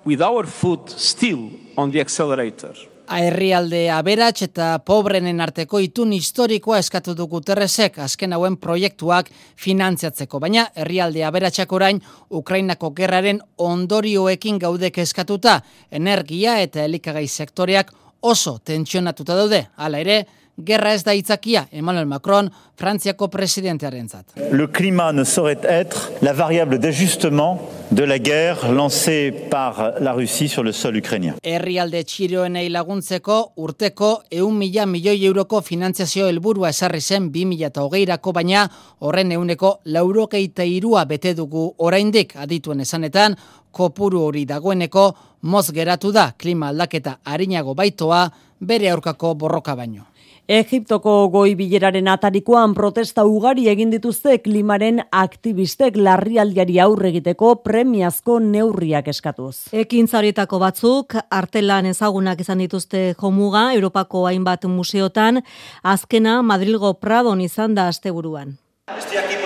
[0.07, 2.77] with our foot still on the accelerator.
[3.19, 10.69] Herrialde aberats eta pobrenen arteko itun historikoa eskatu du Guterresek azken hauen proiektuak finantziatzeko, baina
[10.79, 11.99] herrialde aberatsak orain
[12.31, 17.91] Ukrainako gerraren ondorioekin gaudek eskatuta energia eta elikagai sektoreak
[18.23, 19.65] oso tentsionatuta daude.
[19.77, 20.21] Hala ere,
[20.65, 24.33] Gerra ez da itzakia, Emmanuel Macron, Frantziako presidentearen zat.
[24.53, 30.49] Le climat ne saurait être la variable d'ajustement de la guerre lancée par la Russie
[30.49, 31.35] sur le sol ukrainien.
[31.43, 37.85] Herrialde txiroenei laguntzeko urteko eun mila milioi euroko finantziazio helburua esarri zen bi mila eta
[37.85, 38.65] hogeirako, baina
[39.01, 43.37] horren euneko laurokeita irua bete dugu oraindik adituen esanetan,
[43.71, 45.11] kopuru hori dagoeneko
[45.43, 50.07] moz geratu da klima aldaketa harinago baitoa bere aurkako borroka baino.
[50.49, 59.09] Egiptoko goi bileraren atarikoan protesta ugari egin dituzte klimaren aktivistek larrialdiari aurre egiteko premiazko neurriak
[59.13, 59.69] eskatuz.
[59.73, 65.43] Ekin zarietako batzuk, artelan ezagunak izan dituzte jomuga, Europako hainbat museotan,
[65.83, 68.57] azkena Madrilgo Pradon izan da asteburuan.
[68.97, 69.40] Estoy aquí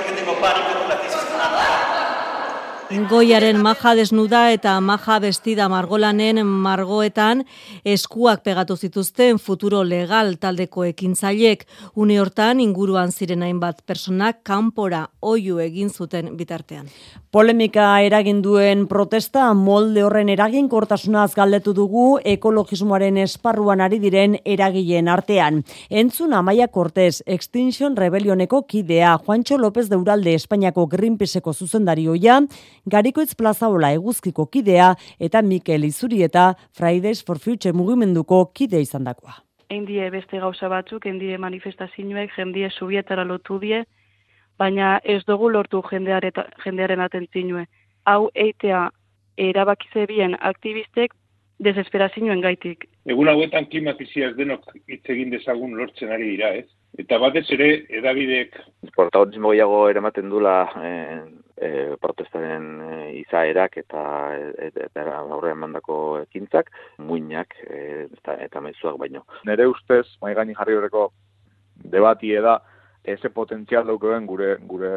[2.94, 7.40] Goiaren maja desnuda eta maja bestida margolanen margoetan
[7.82, 11.64] eskuak pegatu zituzten futuro legal taldeko ekintzailek
[11.96, 16.86] une hortan inguruan ziren hainbat personak kanpora oiu egin zuten bitartean.
[17.34, 25.64] Polemika eragin duen protesta molde horren eraginkortasunaz galdetu dugu ekologismoaren esparruan ari diren eragileen artean.
[25.90, 32.38] Entzun Amaia Cortez, Extinction Rebellioneko kidea, Juancho López de Uralde Espainiako Greenpeaceko zuzendarioia,
[32.84, 34.90] Garikoitz Plazaola eguzkiko kidea
[35.26, 39.38] eta Mikel Izuri eta Fridays for Future mugimenduko kide izan dakoa.
[39.72, 43.80] Endie beste gauza batzuk, endie manifestazioek, jendie subietara lotu die,
[44.58, 47.64] baina ez dugu lortu jendearen atentzinue.
[48.04, 48.90] Hau eitea
[49.40, 51.16] erabakize bien aktivistek
[51.64, 52.84] desesperazioen gaitik.
[53.08, 56.68] Egun hauetan klimatizia ez denok hitz egin dezagun lortzen ari dira, ez?
[56.98, 58.54] Eta batez ere, edabidek...
[58.94, 61.22] Protagonismo gehiago eramaten dula eh,
[61.56, 61.70] e,
[62.02, 64.02] protestaren e, izaerak eta
[64.68, 69.24] eta aurrean mandako ekintzak, muinak e, eta, eta mezuak baino.
[69.48, 71.08] Nere ustez, mai gaini jarri horreko
[71.96, 72.60] debatie da,
[73.04, 74.94] eze potentzial daukeen gure gure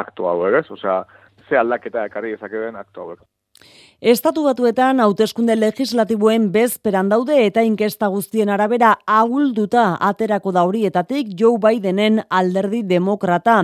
[0.00, 0.66] aktu hau, ez?
[0.70, 1.02] Osea,
[1.48, 3.18] ze aldaketa ekarri dezakeen aktu hau.
[4.00, 11.60] Estatu batuetan hauteskunde legislatiboen bezperan daude eta inkesta guztien arabera agulduta aterako da horietatik Joe
[11.60, 13.58] Bidenen alderdi demokrata.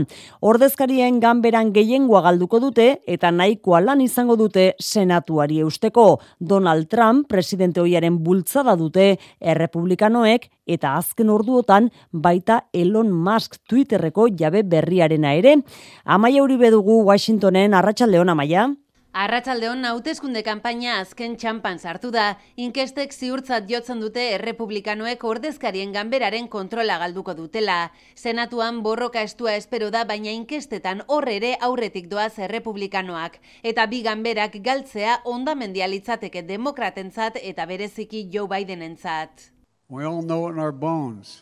[0.45, 6.21] Ordezkarien ganberan gehiengoa galduko dute eta nahikoa lan izango dute senatuari eusteko.
[6.39, 14.67] Donald Trump presidente hoiaren bultzada dute errepublikanoek eta azken orduotan baita Elon Musk Twitterreko jabe
[14.69, 15.63] berriarena ere.
[16.05, 18.75] Amaia hori bedugu Washingtonen arratsaldeon amaia.
[19.17, 22.25] Arratsaldeon hauteskunde kanpaina azken txampan sartu da,
[22.61, 27.79] inkestek ziurtzat jotzen dute errepublikanoek ordezkarien ganberaren kontrola galduko dutela.
[28.13, 33.39] Senatuan borroka estua espero da, baina inkestetan horre ere aurretik doaz errepublikanoak.
[33.65, 39.49] Eta bi ganberak galtzea ondamendialitzateke demokratentzat eta bereziki Joe Bidenentzat.
[39.89, 41.41] We all know in our bones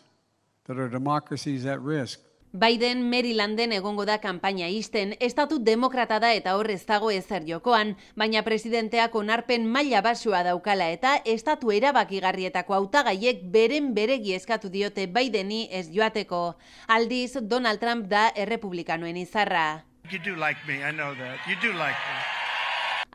[0.63, 2.24] that our democracy is at risk.
[2.55, 8.45] Biden Marylanden egongo da kanpaina isten, estatu demokrata da eta horrez dago ezer jokoan, baina
[8.47, 15.89] presidenteak onarpen maila basua daukala eta estatu erabakigarrietako hautagaiek beren beregi eskatu diote Bideni ez
[15.91, 16.55] joateko.
[16.87, 19.83] Aldiz, Donald Trump da errepublikanoen izarra.
[20.09, 21.43] You do like me, I know that.
[21.49, 22.34] You do like me.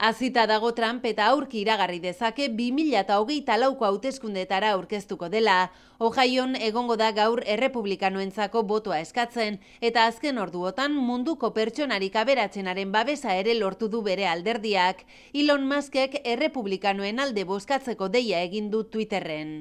[0.00, 5.56] Azita dago Trump eta aurki iragarri dezake 2008 lauko hauteskundetara aurkeztuko dela.
[6.00, 13.58] Ohaion egongo da gaur errepublikanoentzako botoa eskatzen eta azken orduotan munduko pertsonarik aberatzenaren babesa ere
[13.58, 15.04] lortu du bere alderdiak.
[15.34, 19.52] Elon Muskek errepublikanoen alde boskatzeko deia egin du Twitterren.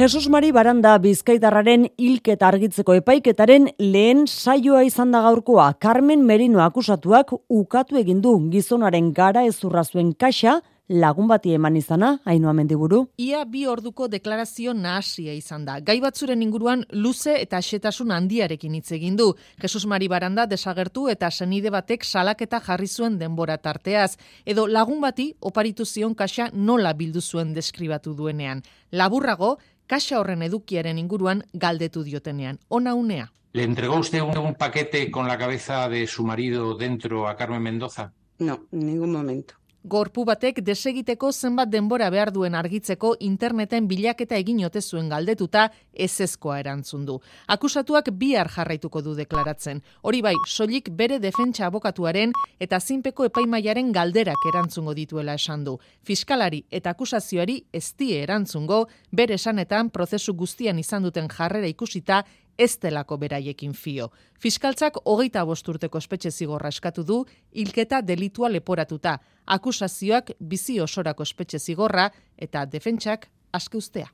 [0.00, 5.66] Jesus Mari Baranda Bizkaitarraren hilketa argitzeko epaiketaren lehen saioa izan da gaurkoa.
[5.76, 12.18] Carmen Merino akusatuak ukatu egin du gizonaren gara ezurra zuen kaxa lagun bati eman izana,
[12.26, 13.04] hainua mendiburu.
[13.22, 15.78] Ia bi orduko deklarazio nahasia izan da.
[15.80, 19.28] Gai batzuren inguruan luze eta xetasun handiarekin hitz egin du.
[19.62, 24.16] Jesus Mari Baranda desagertu eta senide batek salaketa jarri zuen denbora tarteaz.
[24.44, 28.62] Edo lagun bati oparitu zion kaxa nola bildu zuen deskribatu duenean.
[28.90, 32.58] Laburrago, kaxa horren edukiaren inguruan galdetu diotenean.
[32.68, 33.30] Ona unea.
[33.52, 37.62] ¿Le entregó usted un, un paquete con la cabeza de su marido dentro a Carmen
[37.62, 38.12] Mendoza?
[38.38, 39.59] No, en ningún momento.
[39.82, 46.58] Gorpu batek desegiteko zenbat denbora behar duen argitzeko interneten bilaketa egin ote zuen galdetuta ezezkoa
[46.60, 47.14] erantzun du.
[47.48, 49.80] Akusatuak bihar jarraituko du deklaratzen.
[50.02, 55.78] Hori bai, soilik bere defentsa abokatuaren eta zinpeko epaimaiaren galderak erantzungo dituela esan du.
[56.04, 62.26] Fiskalari eta akusazioari ez die erantzungo, bere esanetan prozesu guztian izan duten jarrera ikusita
[62.60, 64.10] ez delako beraiekin fio.
[64.40, 67.24] Fiskaltzak hogeita bosturteko espetxe zigorra eskatu du,
[67.56, 74.06] hilketa delitua leporatuta, akusazioak bizi osorako espetxe zigorra eta defentsak aske ustea.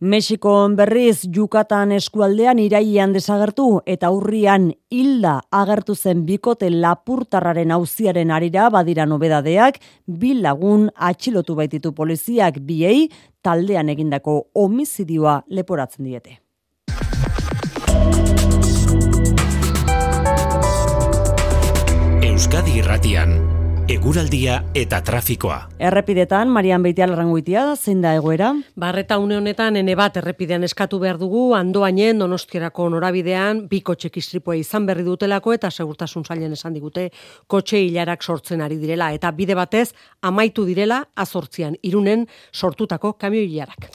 [0.00, 8.68] Mexiko berriz Jukatan eskualdean iraian desagertu eta urrian hilda agertu zen bikote lapurtarraren auziaren arira
[8.70, 13.08] badira nobedadeak, bi lagun atxilotu baititu poliziak biei
[13.42, 16.39] taldean egindako homizidioa leporatzen diete.
[22.22, 23.50] Euskadi Irratian
[23.90, 25.56] Eguraldia eta trafikoa.
[25.82, 28.52] Errepidetan, Marian Beitial ranguitia, zein da egoera?
[28.78, 34.54] Barreta une honetan, ene bat errepidean eskatu behar dugu, andoainen donostiarako norabidean, bi kotxe kistripua
[34.60, 37.08] izan berri dutelako eta segurtasun zailen esan digute
[37.50, 39.10] kotxe hilarak sortzen ari direla.
[39.10, 39.88] Eta bide batez,
[40.22, 43.90] amaitu direla, azortzian, irunen sortutako kamio hilarak.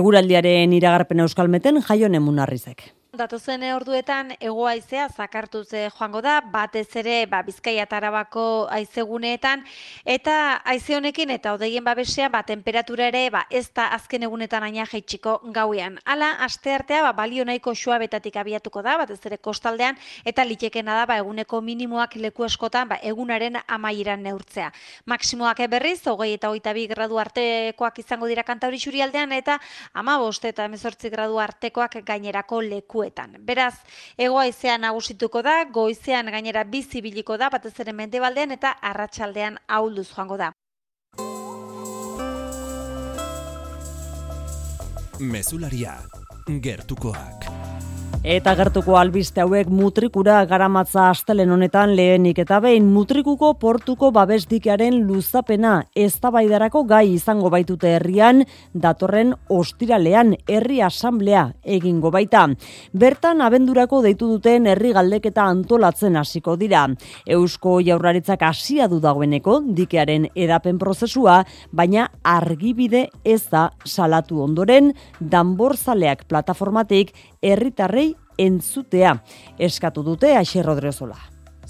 [0.00, 2.99] Eguraldiaren iragarpen euskalmeten, jaio nemunarrizek.
[3.10, 9.64] Datozen orduetan egoaizea zakartu ze joango da, batez ere ba, Bizkaia Tarabako aizeguneetan,
[10.06, 14.86] eta aize honekin eta odeien babesea, ba, temperatura ere ba, ez da azken egunetan aina
[14.86, 15.96] jaitsiko gauean.
[16.04, 21.06] Hala, aste artea ba, balio nahiko betatik abiatuko da, batez ere kostaldean, eta litekena da
[21.06, 24.70] ba, eguneko minimoak leku eskotan ba, egunaren amaieran neurtzea.
[25.06, 29.58] Maksimoak berriz, hogei eta hogeita bi gradu artekoak izango dira kantauri aldean, eta
[29.94, 33.36] ama boste eta emezortzi gradu artekoak gainerako leku lekuetan.
[33.44, 33.74] Beraz,
[34.18, 40.36] egoaizea nagusituko da, goizean gainera bizi biliko da, batez ere mendebaldean eta arratsaldean ahulduz joango
[40.36, 40.52] da.
[45.20, 45.98] Mesularia,
[46.48, 47.59] gertukoak.
[48.20, 55.86] Eta gertuko albiste hauek mutrikura garamatza astelen honetan lehenik eta behin mutrikuko portuko babesdikearen luzapena
[55.96, 58.42] eztabaidarako gai izango baitute herrian
[58.74, 62.42] datorren ostiralean herri asamblea egingo baita.
[62.92, 66.84] Bertan abendurako deitu duten herri galdeketa antolatzen hasiko dira.
[67.24, 71.40] Eusko Jaurlaritzak hasia du dagoeneko dikearen edapen prozesua,
[71.72, 78.09] baina argibide ez da salatu ondoren danborzaleak plataformatik herritarrei
[78.40, 79.18] entzutea
[79.58, 81.18] eskatu dute Aixer Rodrezola.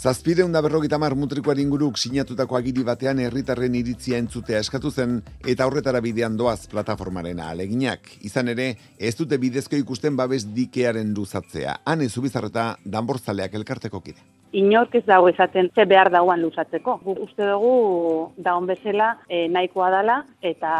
[0.00, 5.18] Zazpide hunda berrogita mar mutrikoari inguruk sinatutako agiri batean herritarren iritzia entzutea eskatu zen
[5.52, 8.08] eta horretara bidean doaz plataformaren aleginak.
[8.24, 11.76] Izan ere, ez dute bidezko ikusten babes dikearen luzatzea.
[11.84, 12.64] Han ez ubizarreta
[12.96, 14.24] danborzaleak elkarteko kide.
[14.56, 16.96] Inork ez dago esaten ze behar dauan luzatzeko.
[17.18, 20.72] Uste dugu daun bezala e, nahikoa dala eta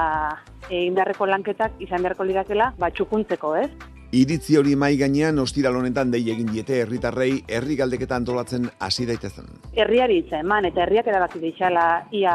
[0.71, 3.71] egin beharreko lanketak izan beharko lirakela batxukuntzeko, ez?
[4.11, 9.47] Iritzi hori mai gainean ostiral honetan dei egin diete herritarrei herri galdeketa antolatzen hasi daitezen.
[9.79, 12.35] Herriari hitza eman eta herriak erabaki deixala ia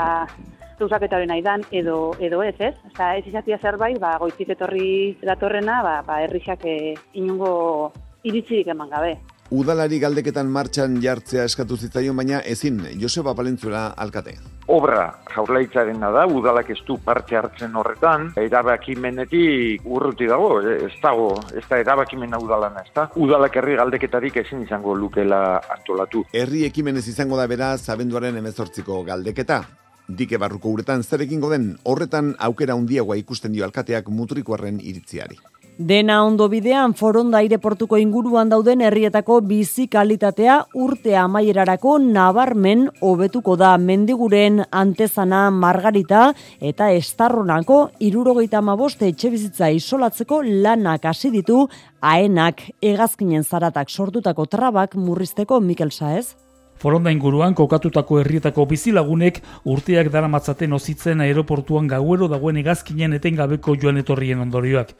[0.79, 2.73] Zuzaketa hori nahi dan, edo, edo ez, ez?
[2.89, 7.91] Osa, ez izatia zerbait, ba, goizik etorri datorrena, ba, ba herrixak eh, inungo
[8.27, 9.13] iritzirik eman gabe.
[9.53, 14.33] Udalari galdeketan martxan jartzea eskatu zitzaion, baina ezin Joseba Palentzura alkate.
[14.73, 15.03] Obra
[15.35, 21.77] jaurlaitzaren da, udalak ez du parte hartzen horretan, erabakimenetik urruti dago, ez dago, ez da
[21.77, 23.05] erabakimena udalana, ez da.
[23.15, 26.25] Udalak herri galdeketarik ezin izango lukela antolatu.
[26.33, 29.61] Herri ekimenez izango da beraz, abenduaren emezortziko galdeketa.
[30.07, 35.37] Dike barruko uretan zerekin goden, horretan aukera handiagoa ikusten dio alkateak mutrikoarren iritziari.
[35.77, 43.73] Dena ondo bidean foronda aireportuko inguruan dauden herrietako bizi kalitatea urte amaierarako nabarmen hobetuko da
[43.77, 46.29] mendiguren antezana margarita
[46.61, 51.67] eta estarronako irurogeita amaboste etxe bizitza isolatzeko lanak hasi ditu
[51.99, 56.37] aenak egazkinen zaratak sortutako trabak murrizteko Mikel Saez.
[56.75, 59.39] Foronda inguruan kokatutako herrietako bizilagunek
[59.71, 64.91] urteak daramatzaten ozitzen aeroportuan gauero dagoen egazkinen etengabeko joan etorrien ondorioak.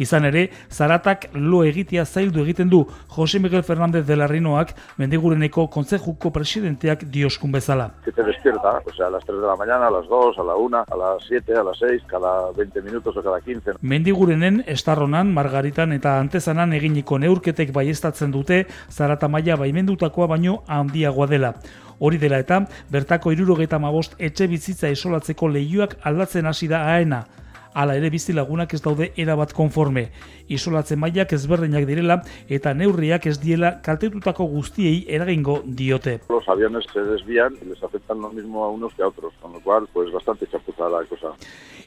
[0.00, 5.66] Izan ere, zaratak lo egitea zaildu egiten du Jose Miguel Fernández de la Rinoak mendigureneko
[5.68, 7.90] kontzejuko presidenteak dioskun bezala.
[8.04, 10.44] Que te despierta, o sea, a las 3 de la mañana, a las 2, a
[10.44, 13.72] la 1, a las 7, a las 6, cada 20 minutos o cada 15.
[13.82, 21.52] Mendigurenen, estarronan, margaritan eta antezanan eginiko neurketek baiestatzen dute zarata maila baimendutakoa baino handiagoa dela.
[22.00, 27.26] Hori dela eta, bertako irurogeita mabost etxe bizitza isolatzeko lehioak aldatzen hasi da aena,
[27.72, 30.08] Hala ere bizi lagunak ez daude erabat konforme.
[30.50, 36.18] Isolatzen mailak ezberdinak direla eta neurriak ez diela kaltetutako guztiei eragingo diote.
[36.28, 39.52] Los aviones se desvían y les afectan lo mismo a unos que a otros, con
[39.52, 41.34] lo cual pues bastante chapuza la cosa.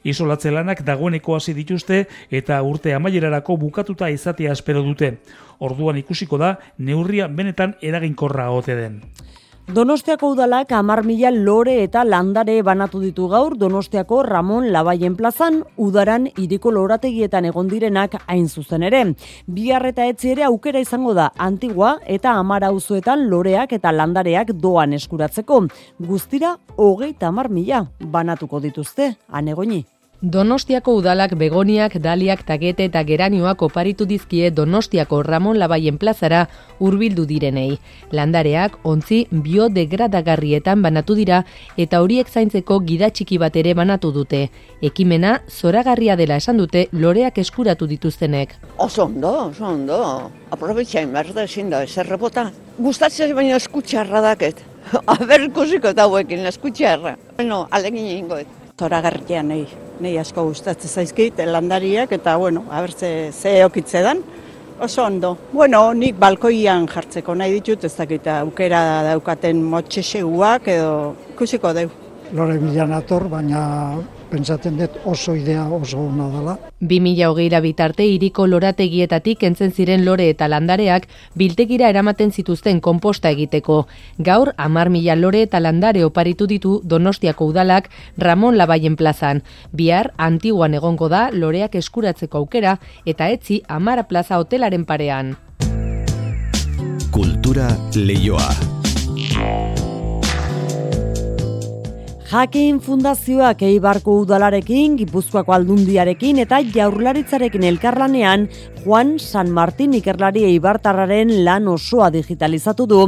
[0.04, 5.18] Isolatze lanak dagoeneko hasi dituzte eta urte amaierarako bukatuta izatea espero dute.
[5.58, 9.00] Orduan ikusiko da neurria benetan eraginkorra ote den.
[9.64, 16.26] Donostiako udalak amar mila lore eta landare banatu ditu gaur Donostiako Ramon Labaien plazan udaran
[16.36, 19.00] iriko lorategietan egon direnak hain zuzen ere.
[19.48, 24.92] Bihar eta etzi ere aukera izango da antigua eta amara uzuetan loreak eta landareak doan
[25.00, 25.62] eskuratzeko.
[25.98, 29.86] Guztira hogeita amar mila banatuko dituzte, anegoni.
[30.24, 36.46] Donostiako udalak begoniak, daliak, tagete eta geranioak oparitu dizkie Donostiako Ramon Labaien plazara
[36.80, 37.76] hurbildu direnei.
[38.08, 41.42] Landareak ontzi biodegradagarrietan banatu dira
[41.76, 44.48] eta horiek zaintzeko gida txiki bat ere banatu dute.
[44.80, 48.56] Ekimena zoragarria dela esan dute loreak eskuratu dituztenek.
[48.78, 50.02] Oso ondo, oso ondo.
[50.48, 51.84] Aprobetxain behar da ezin da,
[52.16, 52.50] bota.
[52.78, 54.64] Gustatzen baina eskutxarra daket.
[55.06, 57.18] Aber ikusiko eta hauekin eskutxarra.
[57.36, 59.66] Bueno, alegin egingoet zoragarria nahi,
[60.02, 64.22] nahi asko gustatzen zaizkit, landariak, eta bueno, abertze ze okitze dan,
[64.80, 65.36] oso ondo.
[65.52, 68.80] Bueno, nik balkoian jartzeko nahi ditut, ez dakit aukera
[69.12, 71.92] daukaten motxeseguak edo ikusiko deu.
[72.34, 73.62] Lore milan ator, baina
[74.34, 76.56] pentsatzen dut oso idea oso ona dela.
[76.80, 81.06] 2008 bitarte iriko lorategietatik entzen ziren lore eta landareak
[81.38, 83.84] biltegira eramaten zituzten konposta egiteko.
[84.18, 89.42] Gaur, amar mila lore eta landare oparitu ditu Donostiako udalak Ramon Labaien plazan.
[89.72, 95.36] Bihar, antiguan egongo da loreak eskuratzeko aukera eta etzi amara plaza hotelaren parean.
[97.14, 98.50] Kultura leioa.
[102.34, 108.48] Jakin fundazioak eibarko udalarekin, gipuzkoako aldundiarekin eta jaurlaritzarekin elkarlanean
[108.84, 112.98] Juan San Martin ikerlari eibartarraren lan osoa digitalizatu du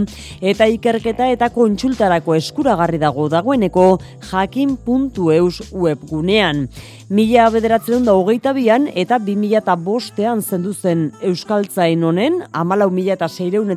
[0.41, 3.85] eta ikerketa eta kontsultarako eskuragarri dago dagoeneko
[4.31, 6.64] jakin.eus webgunean.
[7.12, 12.89] Mila bederatzen da hogeita bian eta bi mila eta bostean zendu zen Euskaltzain honen, amalau
[12.91, 13.68] mila eta seireun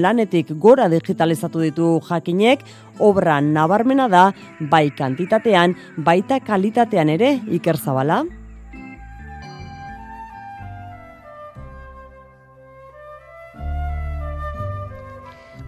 [0.00, 2.62] lanetik gora digitalizatu ditu jakinek,
[3.00, 8.24] obra nabarmena da, bai kantitatean, baita kalitatean ere iker zabala.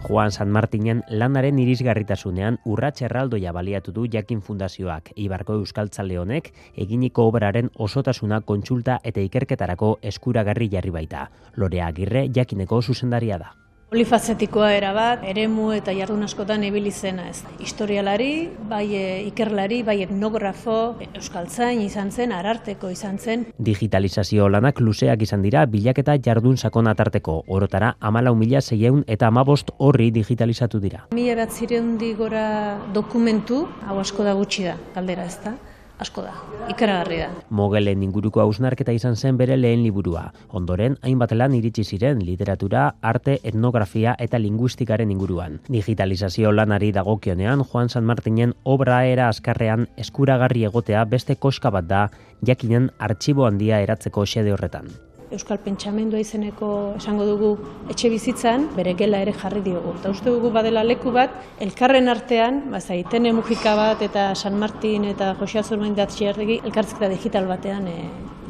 [0.09, 6.49] Juan San Martinen landaren irisgarritasunean urratxe erraldoia baliatu du jakin fundazioak Ibarko Euskaltzale honek
[6.85, 11.29] eginiko obraren osotasuna kontsulta eta ikerketarako eskuragarri jarri baita.
[11.57, 13.53] Lorea Agirre jakineko zuzendaria da.
[13.89, 17.39] Polifazetikoa era bat, eremu eta jardun askotan ibili zena ez.
[17.57, 18.33] Historialari,
[18.69, 20.75] bai e, ikerlari, bai etnografo,
[21.07, 23.47] euskaltzain izan zen, ararteko izan zen.
[23.57, 27.39] Digitalizazio lanak luzeak izan dira bilaketa jardun sakon atarteko.
[27.47, 31.07] Orotara, amalau mila zeieun eta amabost horri digitalizatu dira.
[31.17, 32.45] Mila bat zireun digora
[32.93, 35.57] dokumentu, hau asko da gutxi da, kaldera ez da
[35.99, 36.33] asko da,
[36.71, 37.27] ikaragarri da.
[37.49, 40.29] Mogelen inguruko hausnarketa izan zen bere lehen liburua.
[40.49, 45.59] Ondoren, hainbat lan iritsi ziren literatura, arte, etnografia eta linguistikaren inguruan.
[45.67, 52.07] Digitalizazio lanari dagokionean, Juan San Martinen obra era askarrean eskuragarri egotea beste koska bat da,
[52.45, 54.89] jakinen artxibo handia eratzeko xede horretan.
[55.31, 57.49] Euskal Pentsamendua izeneko esango dugu
[57.91, 59.93] etxe bizitzan, bere gela ere jarri diogu.
[59.99, 65.35] Eta uste dugu badela leku bat, elkarren artean, bazaiten emugika bat eta San Martin eta
[65.39, 67.97] Josia Zormain datxi elkartzikta digital batean e,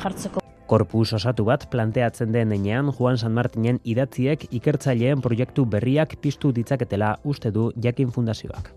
[0.03, 0.45] jartzeko.
[0.69, 7.17] Korpus osatu bat planteatzen den enean Juan San Martinen idatziek ikertzaileen proiektu berriak piztu ditzaketela
[7.23, 8.69] uste du Jakin Fundazioak.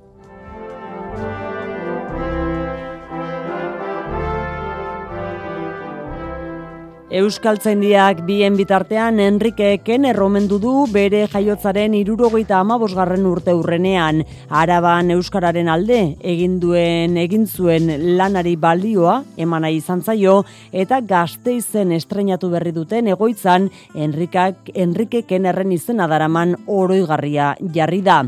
[7.12, 14.22] Euskaltzaindiak bien bitartean Enrique Kenner omendu du bere jaiotzaren irurogeita amabosgarren urte urrenean.
[14.48, 20.38] Araban Euskararen alde egin duen egin zuen lanari balioa emana izan zaio
[20.72, 28.22] eta gazteizen estrenatu berri duten egoitzan Enrikak, Enrique Kennerren izena daraman oroigarria jarri da.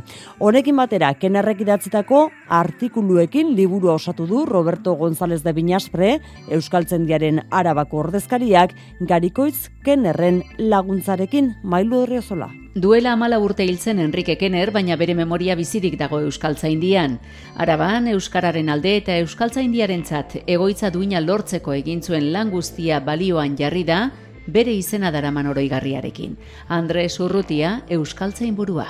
[0.45, 8.75] Honekin batera, Kennerrek idatzitako artikuluekin liburu osatu du Roberto González de Binaspre, Euskaltzendiaren arabako ordezkariak,
[9.01, 12.51] garikoitz Kennerren laguntzarekin mailu horriozola.
[12.75, 17.21] Duela amala urte hiltzen Enrique Kenner, baina bere memoria bizirik dago Euskaltza Indian.
[17.57, 23.57] Araban, Euskararen alde eta Euskaltza Indiaren txat, egoitza duina lortzeko egin zuen lan guztia balioan
[23.57, 24.11] jarri da,
[24.47, 26.37] bere izena daraman oroigarriarekin.
[26.69, 28.89] Andres Urrutia, Euskaltza inburua.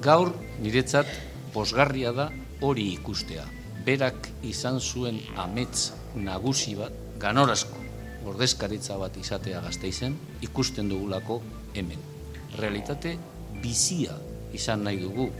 [0.00, 0.32] Gaur,
[0.62, 1.10] niretzat,
[1.52, 2.30] posgarria da
[2.60, 3.44] hori ikustea.
[3.86, 6.92] Berak izan zuen amets nagusi bat,
[7.22, 7.86] ganorazko
[8.26, 11.40] ordezkaritza bat izatea gazteizen, ikusten dugulako
[11.74, 12.02] hemen.
[12.58, 13.16] Realitate
[13.62, 14.16] bizia
[14.56, 15.30] izan nahi dugu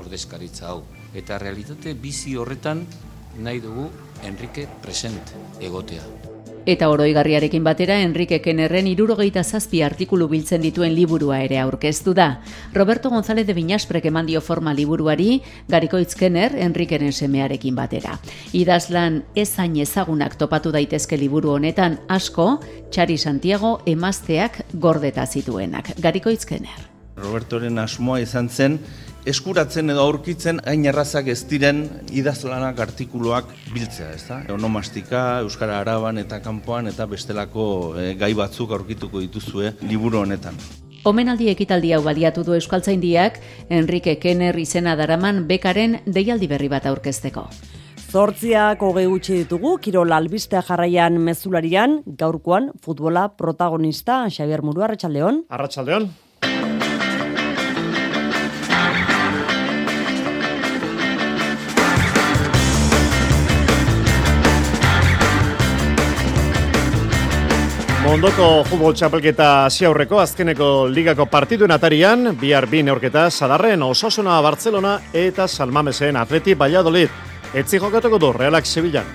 [0.00, 0.82] ordezkaritza hau.
[1.14, 2.84] Eta realitate bizi horretan
[3.38, 3.88] nahi dugu
[4.24, 6.04] Enrique present egotea.
[6.66, 12.42] Eta oroigarriarekin batera Enrique Kennerren irurogeita zazpi artikulu biltzen dituen liburua ere aurkeztu da.
[12.74, 18.18] Roberto González de Viñasprek eman dio forma liburuari, Garikoitz Kenner Enriqueren semearekin batera.
[18.52, 25.94] Idazlan ezain ezagunak topatu daitezke liburu honetan asko, Txari Santiago emazteak gordeta zituenak.
[25.98, 26.90] Garikoitz Kenner.
[27.16, 28.78] Robertoren asmoa izan zen,
[29.28, 31.82] eskuratzen edo aurkitzen hain errazak ez diren
[32.16, 34.40] idazlanak artikuluak biltzea, ez da?
[34.54, 37.64] Onomastika, Euskara Araban eta Kanpoan eta bestelako
[38.00, 40.56] eh, gai batzuk aurkituko dituzue liburu honetan.
[41.04, 43.38] Omenaldi ekitaldi hau baliatu du Euskaltzaindiak
[43.72, 47.46] Enrique Kenner izena daraman bekaren deialdi berri bat aurkezteko.
[48.10, 55.44] Zortziak hogei utzi ditugu, Kirol albistea jarraian mezularian, gaurkoan futbola protagonista, Xavier Muru, Arratxaldeon.
[55.48, 56.08] Arratxaldeon.
[68.10, 75.46] Mondoko futbol txapelketa aurreko azkeneko ligako partiduen atarian, bihar bi neorketa Sadarren, Osasuna, Barcelona eta
[75.46, 77.06] Salmamesen Atleti Valladolid.
[77.54, 79.06] Etzi jokatuko du Realak Sevillan.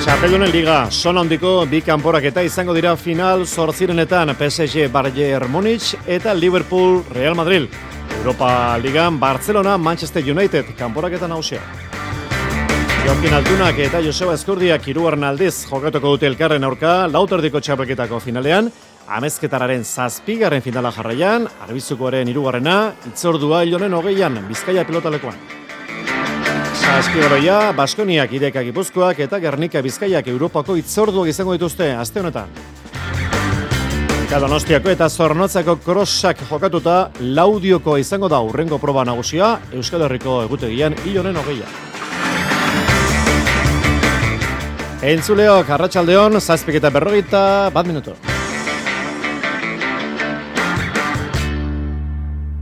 [0.00, 7.04] Txapeldunen liga, zona hondiko bi kanporaketa izango dira final zortzirenetan PSG Bayern Munich eta Liverpool
[7.14, 7.70] Real Madrid.
[8.18, 11.62] Europa Ligan Barcelona Manchester United kanporaketa nausia.
[13.00, 18.68] Jokin Altunak eta Joseba Eskurdiak irugarren aldiz jokatuko dute elkarren aurka lauterdiko txapelketako finalean,
[19.08, 25.40] amezketararen zazpigarren finala jarraian, arbizukoaren irugarrena, itzordua ilonen hogeian, bizkaia pilotalekoan.
[26.80, 32.52] Zazpigaroia, Baskoniak idekak ipuzkoak eta Gernika Bizkaiak Europako itzorduak izango dituzte, azte honetan.
[34.30, 41.40] Kadonostiako eta Zornotzako krosak jokatuta laudioko izango da urrengo proba nagusia Euskal Herriko egutegian ilonen
[41.40, 41.89] hogeian.
[45.00, 48.12] Entzuleok, arratsaldeon, zazpik eta berrogeita, bat minuto.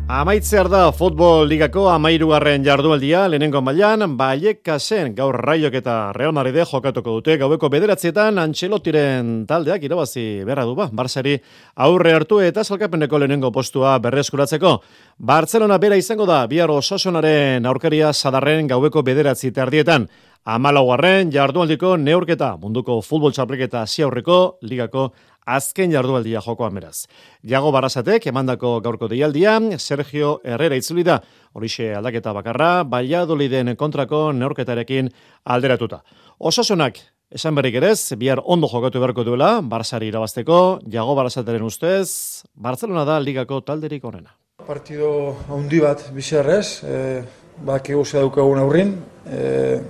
[0.08, 7.18] Amaitzear da futbol ligako amairugarren jardualdia lehenengo mailan Baiekasen gaur Raiok eta Real Madrid jokatuko
[7.18, 11.36] dute gaueko bederatzietan Antxelotiren taldeak irabazi berra du ba Barsari
[11.74, 14.78] aurre hartu eta salkapeneko lehenengo postua berreskuratzeko.
[15.18, 20.08] Barcelona bera izango da bihar Osasonaren aurkaria sadarren gaueko bederatzi tardietan
[20.48, 25.02] Amalaugarren jardualdiko neurketa munduko futbol txapelketa aurreko ligako
[25.44, 27.04] azken jardualdia jokoan beraz.
[27.44, 31.18] Jago Barasatek emandako gaurko deialdia, Sergio Herrera itzuli da,
[31.52, 35.12] horixe aldaketa bakarra, Valladoliden kontrako neurketarekin
[35.44, 36.00] alderatuta.
[36.38, 36.96] Osasunak,
[37.28, 42.08] esan berrik erez, bihar ondo jokatu beharko duela, Barsari irabazteko, Jago Barasateren ustez,
[42.54, 44.32] Barcelona da ligako talderik onena.
[44.64, 47.22] Partido handi bat bizarrez, eh,
[47.60, 48.96] bak eguzia daukagun aurrin,
[49.26, 49.80] eh,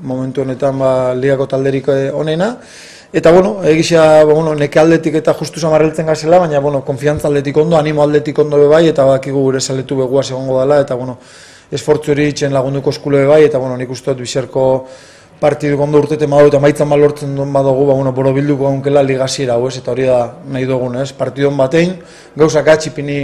[0.00, 2.56] momentu honetan ba, ligako talderik eh, onena.
[3.12, 7.56] Eta, bueno, egisa, ba, bueno, neke aldetik eta justu zamarreltzen gazela, baina, bueno, konfiantza aldetik
[7.60, 11.18] ondo, animo aldetik ondo bebai, eta bakigu gure saletu begua segongo dela, eta, bueno,
[11.70, 14.64] esfortzu hori itxen lagunduko eskule bebai, eta, bueno, nik uste dut bizarko
[15.42, 19.56] partidu gondo urtete madu eta maitzan balortzen duen badugu, ba, bueno, boro bilduko gaunkela ligazira,
[19.66, 20.18] ez, eta hori da
[20.54, 21.96] nahi dugun, ez, partidon batein,
[22.38, 23.16] gauzak atxipini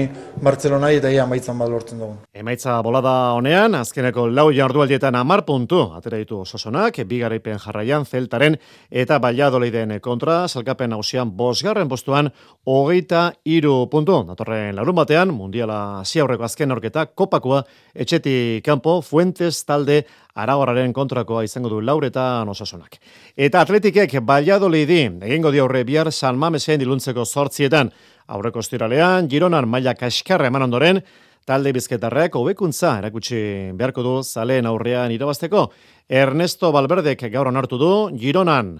[0.42, 2.16] Barcelona eta ia maitzan balortzen dugun.
[2.34, 8.58] Emaitza bolada honean, azkeneko lau jardualdietan amar puntu, atera ditu ososonak, bigaraipen jarraian, zeltaren
[8.90, 12.32] eta baliadoliden kontra, salkapen hausian bosgarren postuan,
[12.66, 14.24] hogeita iru puntu.
[14.26, 17.62] Datorren larun batean, mundiala ziaurreko azken orketa, kopakua,
[17.94, 20.02] etxeti kanpo, fuentes talde
[20.38, 22.98] Aragorraren kontrakoa izango du laureta osasunak.
[23.36, 27.90] Eta atletikek Valladolidi egingo di aurre bihar San Mamesen diluntzeko sortzietan.
[28.28, 31.00] Aurreko estiralean, Gironan maila kaskarra eman ondoren,
[31.48, 33.40] talde bizketarrek hobekuntza erakutsi
[33.74, 35.70] beharko du zaleen aurrean irabazteko.
[36.08, 38.76] Ernesto Valverdek gaur onartu du Gironan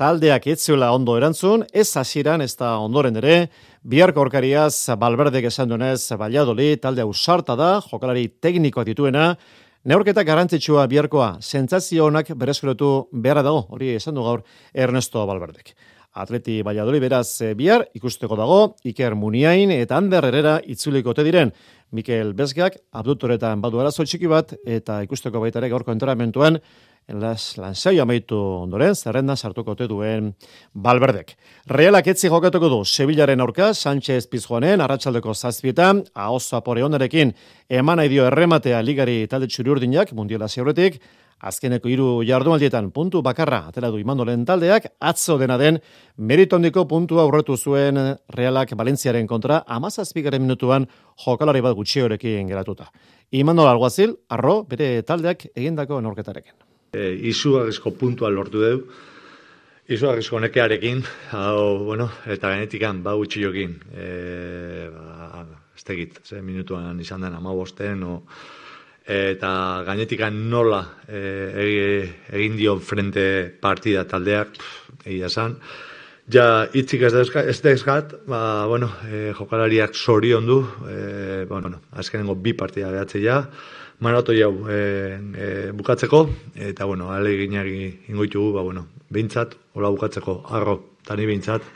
[0.00, 3.36] taldeak etzuela ondo erantzun, ez hasieran ez da ondoren ere,
[3.84, 9.34] biharko orkariaz Valverdek esan duenez Valladolid talde ausarta da, jokalari teknikoa dituena,
[9.82, 12.90] Neurketa garantzitsua biharkoa, sentsazio honak bereskretu
[13.24, 15.72] beharra dago, hori esan du gaur Ernesto Valverdek.
[16.12, 21.52] Atleti Valladolid beraz eh, bihar ikusteko dago Iker Muniain eta Ander Herrera itzuliko te diren
[21.92, 26.60] Mikel Bezgak abdutoretan badu arazo txiki bat eta ikusteko baita ere gaurko entrenamentuan
[27.08, 30.34] las lansai amaitu ondoren zerrenda sartuko te duen
[30.74, 31.34] Valverdek.
[31.66, 37.34] Realak etzi jokatuko du Sevillaren aurka Sánchez Pizjuanen arratsaldeko 7etan ahoza pore onerekin
[37.68, 41.00] eman dio errematea ligari talde txuriurdinak mundiala ziurretik
[41.40, 45.78] Azkeneko hiru jardunaldietan puntu bakarra atera du Imandolen taldeak atzo dena den
[46.16, 47.98] meritondiko puntua aurretu zuen
[48.36, 50.38] Realak Valentziaren kontra 17.
[50.38, 50.86] minutuan
[51.24, 52.90] jokalari bat gutxiorekin geratuta.
[53.32, 56.54] Imandol Alguazil arro bere taldeak egindako norketarekin.
[56.92, 58.82] E, izugarrizko puntua lortu du.
[59.92, 61.02] Izugarrizko nekearekin,
[61.32, 63.74] hau, bueno, eta genetikan ba gutxiokin.
[63.92, 68.22] Eh, ba, ez tegit, ze minutuan izan den 15 no
[69.06, 73.24] eta gainetikan nola e, egin dio frente
[73.60, 74.58] partida taldeak,
[75.04, 75.56] egia san.
[76.30, 82.36] Ja, itzik ez da ez eskat, ba, bueno, e, jokalariak sorion du, e, bueno, azkenengo
[82.36, 83.42] bi partida behatze ja,
[84.00, 84.78] marato jau e,
[85.34, 91.66] e, bukatzeko, eta, bueno, ale ginari ingoitugu, ba, bueno, behintzat, hola bukatzeko, arro, tani behintzat,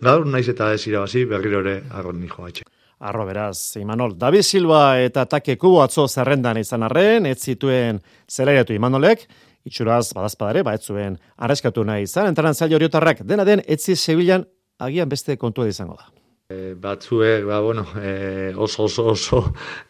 [0.00, 2.70] gaur, naiz eta ez irabazi, berriro ere, arro nijo atxe.
[3.00, 8.74] Arro beraz, Imanol, David Silva eta Take Kubo atzo zerrendan izan arren, ez zituen zelairatu
[8.76, 9.22] Imanolek,
[9.64, 14.44] itxuraz badazpadare, ba ez zuen arreskatu nahi izan, entraran zailo horiotarrak, dena den, etzi Sevillan
[14.84, 16.10] agian beste kontua izango da.
[16.52, 19.40] E, batzuek, ba, bueno, e, oso, oso, oso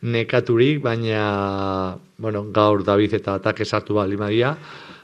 [0.07, 4.55] nekaturik, baina, bueno, gaur David eta Take sartu bat limadia,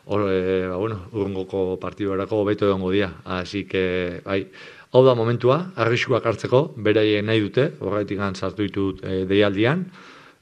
[0.09, 3.09] Or, e, ba, bueno, urrungoko partidu erako beto egongo dia.
[3.25, 4.45] Así que, bai,
[4.95, 9.85] Hau da momentua, arriskuak hartzeko, beraien nahi dute, horretik sartu ditut e, deialdian,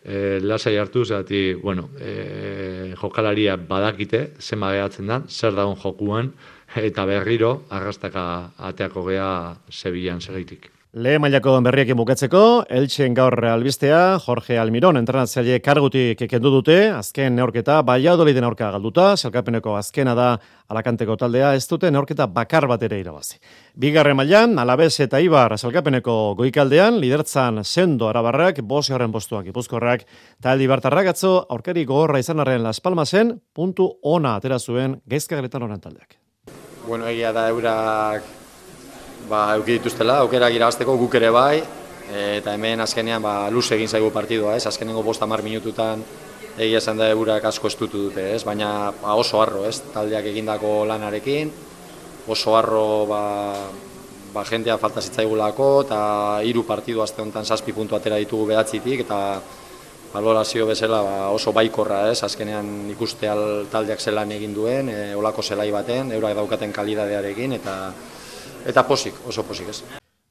[0.04, 6.32] e, lasai hartu, zati, bueno, e, jokalaria badakite, zema behatzen da, zer daun jokuan,
[6.76, 10.73] eta berriro, arrastaka ateako gea Sevillan segeitik.
[10.94, 12.40] Le mailako berriak bukatzeko,
[12.70, 19.74] Eltsen gaur albistea, Jorge Almiron entrenatzaile kargutik kendu dute, azken neorketa, Valladoliden aurka galduta, selkapeneko
[19.74, 20.26] azkena da
[20.70, 23.40] alakanteko taldea, ez dute neorketa bakar bat ere irabazi.
[23.74, 30.06] Bigarren mailan, Alabez eta Ibar selkapeneko goikaldean, lidertzan sendo arabarrak, bos garren postuak ipuzkorrak,
[30.46, 35.66] taldi bartarrak atzo, aurkari gogorra izan arren Las Palmasen, puntu ona atera zuen geizka gretan
[35.66, 36.20] oran taldeak.
[36.86, 38.43] Bueno, egia da eurak
[39.28, 41.62] ba, euki dituztela, aukera irabazteko guk ere bai,
[42.12, 44.66] eta hemen azkenean ba, luz egin zaigu partidua, ez?
[44.66, 46.02] azkenengo bosta mar minututan
[46.58, 48.44] egia esan da eurak asko estutu dute, ez?
[48.44, 49.80] baina ba, oso harro, ez?
[49.94, 51.50] taldeak egindako lanarekin,
[52.28, 53.24] oso harro ba,
[54.34, 56.00] ba, jentea falta zitzaigulako, eta
[56.44, 59.40] hiru partidu azte honetan zazpi puntu atera ditugu behatzitik, eta
[60.12, 62.20] valorazio bezala ba, oso baikorra, ez?
[62.22, 63.32] azkenean ikuste
[63.72, 67.78] taldeak zelan egin duen, e, olako zelai baten, eurak daukaten kalidadearekin, eta
[68.66, 69.82] eta posik, oso posik ez.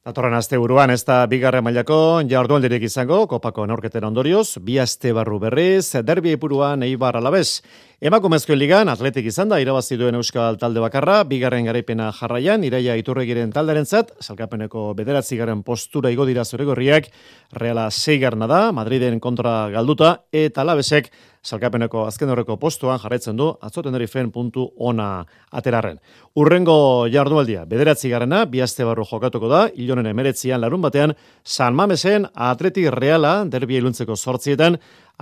[0.04, 5.38] Datorren aste buruan ez da bigarren mailako jardunaldirik izango, kopako neurketen ondorioz, bi aste barru
[5.40, 7.62] berriz, derbi epuruan eibar alabez.
[8.02, 13.52] Emakumezkoen ligan, atletik izan da, irabazi duen euskal talde bakarra, bigarren garaipena jarraian, iraia iturregiren
[13.54, 17.12] taldaren zat, salkapeneko bederatzi garen postura igo dira gorriak,
[17.52, 21.12] reala zeigarna da, Madriden kontra galduta, eta alabezek
[21.44, 26.00] salkapeneko azken horreko postuan jarraitzen du, atzoten fen puntu ona aterarren.
[26.36, 31.14] Urrengo jardualdia, bederatzi garena, bihazte barru jokatuko da, ilonen emeretzian larun batean,
[31.44, 34.80] San Mamesen atletik reala, derbi iluntzeko sortzietan,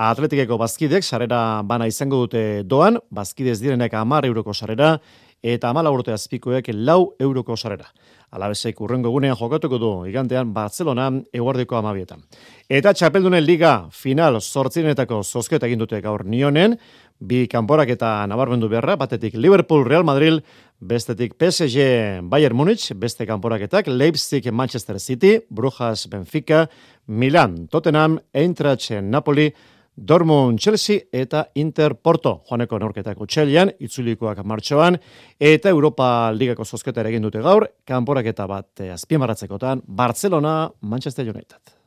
[0.09, 4.95] atletikeko bazkidek, sarera bana izango dute doan, bazkidez direnek amar euroko sarera,
[5.43, 7.89] eta amala urte azpikoek lau euroko sarera.
[8.31, 12.21] Alabesek urrengo egunean jokatuko du, igantean Barcelona eguardiko amabietan.
[12.69, 16.77] Eta txapeldunen liga final sortzinetako zozketa egin dute gaur nionen,
[17.19, 20.39] bi kanporak eta nabarmendu beharra, batetik Liverpool, Real Madrid,
[20.79, 26.69] bestetik PSG, Bayern Munich, beste kanporaketak, Leipzig, Manchester City, Brujas, Benfica,
[27.07, 29.51] Milan, Tottenham, Eintracht, Napoli,
[29.95, 34.97] Dortmund Chelsea eta Inter Porto joaneko norketak utxelian, itzulikoak martxoan,
[35.39, 41.80] eta Europa Ligako zozketa egin dute gaur, kanporak eta bat eh, azpimarratzekotan, Barcelona, Manchester United.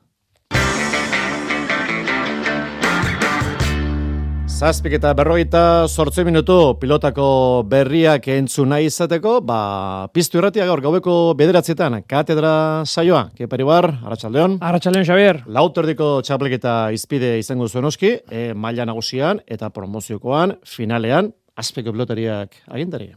[4.55, 7.25] Zazpik eta berrogeita sortze minutu pilotako
[7.67, 12.53] berriak entzun nahi izateko, ba, piztu irratia gaur gaueko bederatzietan, katedra
[12.87, 14.61] saioa, kepari bar, Arratxaldeon.
[14.63, 15.41] Arratxaldeon, Xavier.
[15.59, 23.11] Lauterdiko txapleketa izpide izango zuen oski, e, maila nagusian eta promoziokoan, finalean, azpeko pilotariak agintari.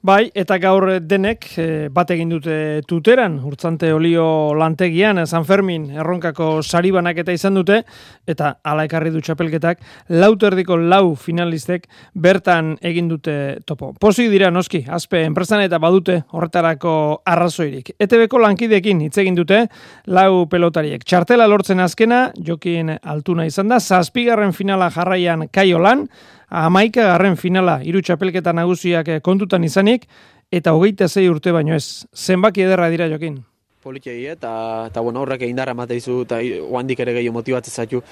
[0.00, 2.54] Bai, eta gaur denek e, bat egin dute
[2.88, 7.82] tuteran, urtzante olio lantegian, San Fermin erronkako saribanak eta izan dute,
[8.24, 9.84] eta ala ekarri du txapelketak,
[10.16, 11.84] lauterdiko lau finalistek
[12.16, 13.36] bertan egin dute
[13.68, 13.92] topo.
[14.00, 16.96] Pozik dira noski, azpe enpresan eta badute horretarako
[17.28, 17.92] arrazoirik.
[18.00, 19.66] ETB-ko lankidekin hitz egin dute
[20.08, 21.04] lau pelotariek.
[21.04, 26.08] Txartela lortzen azkena, jokin altuna izan da, zazpigarren finala jarraian kaiolan,
[26.50, 30.06] amaika garren finala hiru txapelketa nagusiak eh, kontutan izanik,
[30.50, 32.04] eta hogeita zei urte baino ez.
[32.14, 33.38] Zenbaki ederra dira jokin?
[33.82, 38.02] Politxei, eta, eta bueno, horrek egin darra izu, eta guandik ere gehiago motibatzen zaitu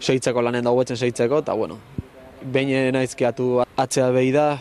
[0.00, 1.78] seitzeko lanen dagoetzen seitzeko, eta bueno,
[2.44, 4.58] behin naizkeatu atzea behi da,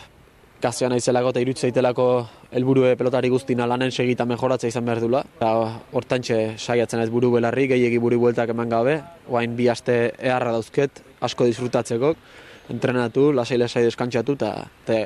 [0.60, 5.24] kasean naizelako eta irutze zaitelako helburu pelotari guztina lanen segita mejoratza izan behar dula.
[5.38, 5.52] Eta
[5.94, 11.04] hortantxe saiatzen ez buru belarri, gehiagi buru bueltak eman gabe, guain bi aste eharra dauzket,
[11.22, 12.16] asko disfrutatzeko
[12.70, 14.54] entrenatu, lasai-lasai deskantzatu eta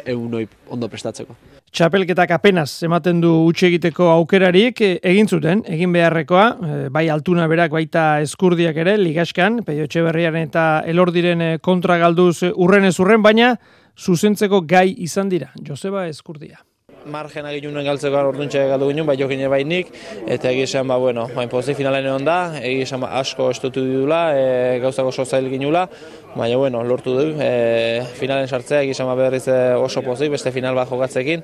[0.05, 0.36] egun
[0.70, 1.36] ondo prestatzeko.
[1.74, 7.47] Txapelketak apenas ematen du utxe egiteko aukerarik e, egin zuten, egin beharrekoa, e, bai altuna
[7.49, 13.24] berak baita eskurdiak ere, ligaskan, peio berriaren eta elordiren e, kontra galduz urren ez urren,
[13.26, 13.55] baina
[13.97, 16.61] zuzentzeko gai izan dira, Joseba Eskurdia
[17.06, 19.91] margena ginuen galtzeko orduntxe galdu ginen, bai jokin bainik,
[20.28, 24.80] eta egizan, ba, bueno, bain pozik finalen egon da, egizan ba, asko estutu dudula, e,
[24.84, 25.88] gauzako oso zail ginula,
[26.36, 30.76] baina, bueno, lortu du, e, finalen sartzea, egizan ba, berriz e, oso pozik, beste final
[30.76, 31.43] bat jokatzekin,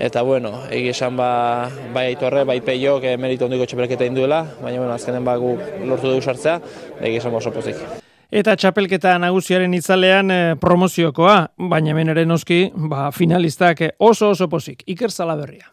[0.00, 4.94] eta, bueno, egizan ba, bai aitorre, bai peiok, e, meritu ondiko txepelketa induela, baina, bueno,
[4.94, 5.56] azkenen ba, gu
[5.88, 6.60] lortu du sartzea,
[7.00, 7.99] egizan ba, oso pozik.
[8.30, 11.34] Eta txapelketa nagusiaren itzalean eh, promoziokoa,
[11.70, 12.60] baina hemen ere noski,
[12.90, 14.84] ba, finalistak oso oso pozik.
[14.86, 15.66] Iker Salaberria.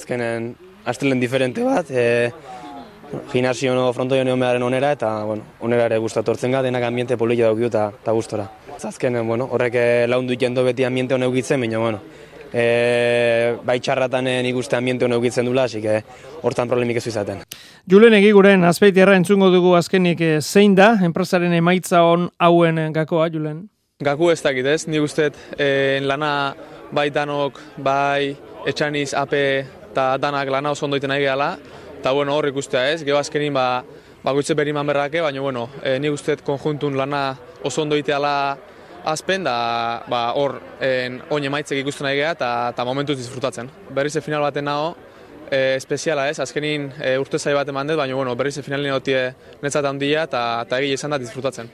[0.00, 0.54] Azkenen,
[0.88, 2.30] astelen diferente bat, e,
[3.32, 7.18] gimnasio no fronto jo neon onera, eta, bueno, onera ere gustatu hortzen ga, denak ambiente
[7.18, 8.48] polilla daukio eta, eta gustora.
[8.78, 12.00] Azkenen, bueno, horrek eh, laundu jendo beti ambiente honek gitzen, baina, bueno,
[12.52, 16.02] e, bai txarratan nik uste ambiente honek gitzen dula, así que
[16.42, 17.42] hortan problemik ez izaten.
[17.88, 23.66] Julen egiguren azpeitierra entzungo dugu azkenik eh, zein da, enpresaren emaitza on hauen gakoa, Julen?
[24.04, 26.54] Gaku ez dakit ez, nik uste e, lana
[26.94, 28.36] bai danok, bai
[28.66, 29.42] etxaniz, ape
[29.90, 31.56] eta danak lana oso ondoiten nahi gehala,
[31.98, 33.82] eta bueno, hor ikustea ez, geho azkenin ba,
[34.22, 38.56] bakoitze beri berrake, baina bueno, e, nik uste konjuntun lana oso ondoiteala
[39.04, 40.58] azpen da ba, hor
[41.30, 43.70] oin emaitzek ikusten nahi geha eta momentuz disfrutatzen.
[43.94, 44.96] Berriz e final baten nago,
[45.50, 48.92] e, espeziala ez, azkenin e, urte zai bat eman dut, baina bueno, berriz e finalin
[48.92, 49.32] egotie
[49.62, 51.70] netzat handia eta, eta egile izan da disfrutatzen.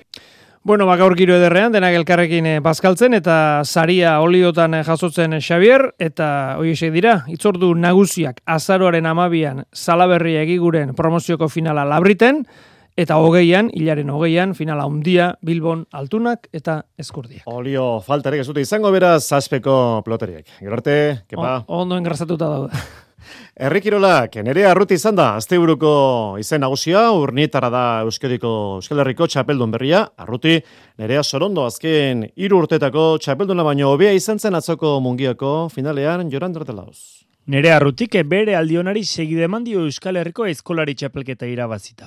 [0.64, 3.34] Bueno, baka giro ederrean, denak elkarrekin eh, bazkaltzen eta
[3.68, 10.94] saria oliotan eh, jasotzen Xavier, eta hoi esek dira, itzordu nagusiak azaroaren amabian salaberria egiguren
[10.96, 12.46] promozioko finala labriten,
[12.94, 17.42] Eta hogeian, hilaren hogeian, finala handia Bilbon altunak eta eskurdiak.
[17.50, 20.46] Olio faltarek ez dute izango beraz zazpeko ploteriek.
[20.60, 20.94] Gero arte,
[21.26, 21.56] kepa.
[21.66, 22.84] O, ondo engrazatuta daude.
[23.66, 25.90] Errikirolak, nere arruti izan da, azte buruko
[26.38, 30.60] izen nagusia, urnietara da Euskadiko, Euskal Herriko txapeldun berria, arruti,
[31.02, 37.24] nerea sorondo azken iru urtetako txapelduna baino hobea izan zen atzoko mungiako finalean joran dratelauz.
[37.44, 42.06] Nere arrutik bere aldionari segide mandio Euskal Herriko eskolari txapelketa irabazita.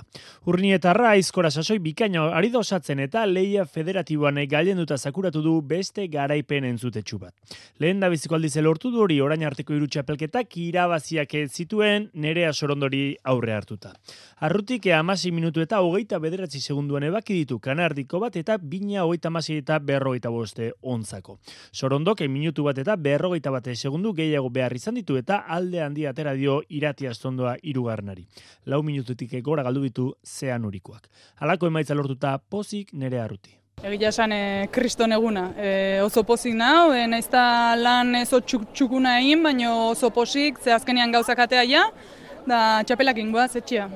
[0.50, 6.66] Urnietarra aizkora sasoi bikaino ari osatzen eta leia federatiboan galen duta zakuratu du beste garaipen
[6.66, 7.36] entzutetxu bat.
[7.78, 13.16] Lehen da biziko aldiz lortu du hori orain arteko iru txapelketak irabaziak zituen nerea sorondori
[13.24, 13.94] aurre hartuta.
[14.40, 19.60] Arrutik amasi minutu eta hogeita bederatzi segunduan ebaki ditu kanardiko bat eta bina hogeita amasi
[19.62, 21.38] eta berrogeita boste onzako.
[21.72, 26.32] Sorondok minutu bat eta berrogeita bate segundu gehiago behar izan ditu eta alde handi atera
[26.34, 28.24] dio irati astondoa irugarnari.
[28.72, 31.10] Lau minututik gora galdu bitu zean urikoak.
[31.44, 33.52] Halako emaitza lortuta pozik nere arruti.
[33.84, 35.52] Egia esan, e, kriston eguna.
[35.60, 40.72] E, oso pozik nau, e, naizta lan oso txuk, txukuna egin, baina oso pozik, ze
[40.74, 41.84] azkenian gauzak atea ja,
[42.48, 43.90] da txapelak ingoa, zetxia.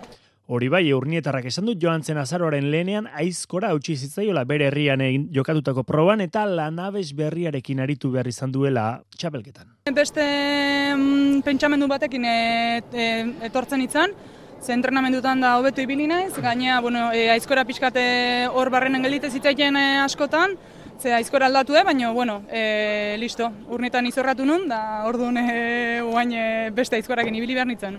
[0.52, 5.30] Hori bai, urnietarrak esan dut joan zen azaroaren lehenean aizkora hautsi zitzaiola bere herrian egin
[5.32, 8.84] jokatutako proban eta lanabes berriarekin aritu behar izan duela
[9.16, 9.70] txapelketan.
[9.96, 10.26] Beste
[10.98, 12.36] mm, pentsamendu batekin e,
[12.92, 13.08] e,
[13.48, 14.12] etortzen itzan,
[14.60, 18.04] ze entrenamendutan da hobetu ibili naiz, gainea bueno, e, aizkora pixkate
[18.52, 20.60] hor barrenen geldite zitzaien e, askotan,
[21.02, 26.34] Ze aizkora aldatu da, baina, bueno, e, listo, urnetan izorratu nun, da orduan e, oain
[26.38, 26.44] e,
[26.78, 27.98] beste aizkorakin ibili behar nintzen.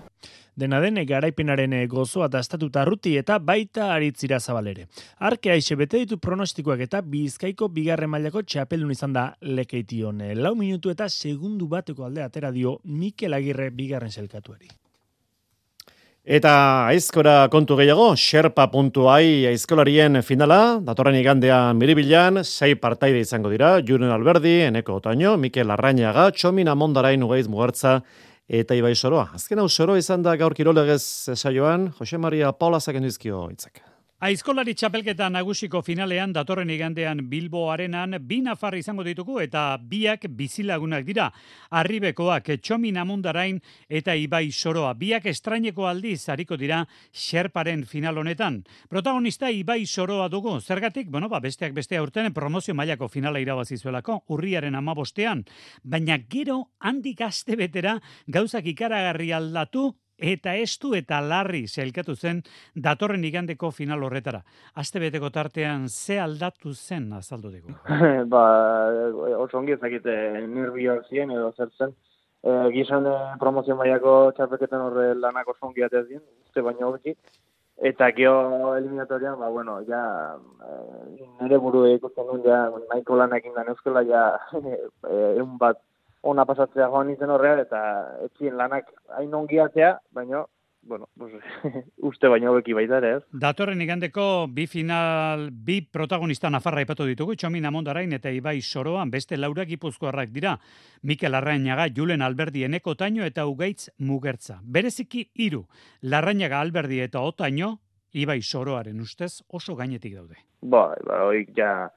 [0.54, 4.86] Dena den garaipenaren gozoa da estatuta ruti eta baita aritzira zabalere.
[5.18, 10.22] Arke aixe bete ditu pronostikoak eta bizkaiko bigarren mailako txapeldun izan da lekeition.
[10.38, 14.70] Lau minutu eta segundu bateko alde atera dio Mikel Agirre bigarren zelkatuari.
[16.22, 24.14] Eta aizkora kontu gehiago, xerpa.ai aizkolarien finala, datorren igandean miribilan, sei partaide izango dira, Juren
[24.14, 28.04] Alberdi, Eneko Otaino, Mikel Arrañaga, Txomin Amondarain ugaiz mugertza,
[28.46, 29.32] eta Ibai Soroa.
[29.34, 31.02] Azken hau Soroa izan da gaur kirolegez
[31.34, 33.82] saioan, Jose Maria Paula zaken dizkio itzak.
[34.22, 41.02] Aizkolari txapelketa nagusiko finalean datorren igandean Bilbo Arenan bi nafar izango ditugu eta biak bizilagunak
[41.08, 41.24] dira.
[41.74, 43.58] Arribekoak Txomin Amundarain
[43.90, 44.92] eta Ibai Soroa.
[44.94, 48.60] Biak estraineko aldiz hariko dira Xerparen final honetan.
[48.88, 50.54] Protagonista Ibai Soroa dugu.
[50.60, 55.42] Zergatik, bueno, ba, besteak beste aurten promozio mailako finala irabazi zuelako, urriaren amabostean.
[55.82, 57.98] Baina gero handik aste betera
[58.28, 62.42] gauzak ikaragarri aldatu eta estu eta larri zelkatu zen
[62.74, 64.42] datorren igandeko final horretara.
[64.74, 67.74] Aste beteko tartean ze aldatu zen azaldu dugu?
[68.34, 68.44] ba,
[69.42, 70.16] oso ongi ezakite
[70.46, 71.94] nervioak ziren edo zer zen.
[72.42, 77.16] E, gizan e, promozio maiako txarpeketan horre lanak oso ongi atez uste baino hori.
[77.82, 80.02] Eta geho eliminatorian, ba, bueno, ja,
[80.62, 84.26] e, nire buru ikusten duen, ja, nahiko lanak indan euskela, ja,
[85.38, 85.80] egun bat
[86.22, 87.82] ona pasatzea joan nintzen horrean, eta
[88.26, 90.44] etzien lanak hain ongiatzea, baina,
[90.82, 91.32] bueno, pues,
[92.10, 93.22] uste baino hobeki baita ere, ez?
[93.44, 99.38] Datorren igandeko bi final, bi protagonista nafarra ipatu ditugu, Txomin Amondarain eta Ibai Soroan, beste
[99.38, 100.56] laura gipuzkoarrak dira,
[101.02, 104.60] Mikel Arrainaga, Julen Alberdi eneko taino eta Ugaitz Mugertza.
[104.62, 105.64] Bereziki hiru
[106.02, 107.76] Larrainaga Alberdi eta Otaino,
[108.12, 110.36] Ibai Soroaren ustez oso gainetik daude.
[110.60, 111.88] Bai, bai, oik ja,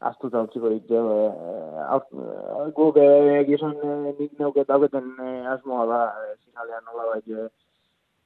[0.00, 0.94] astuta utziko ditu.
[0.94, 3.08] E, guk e,
[3.48, 5.14] gizon e, nik neuket dauketen
[5.54, 6.02] asmoa da,
[6.44, 7.48] finalean nola bai,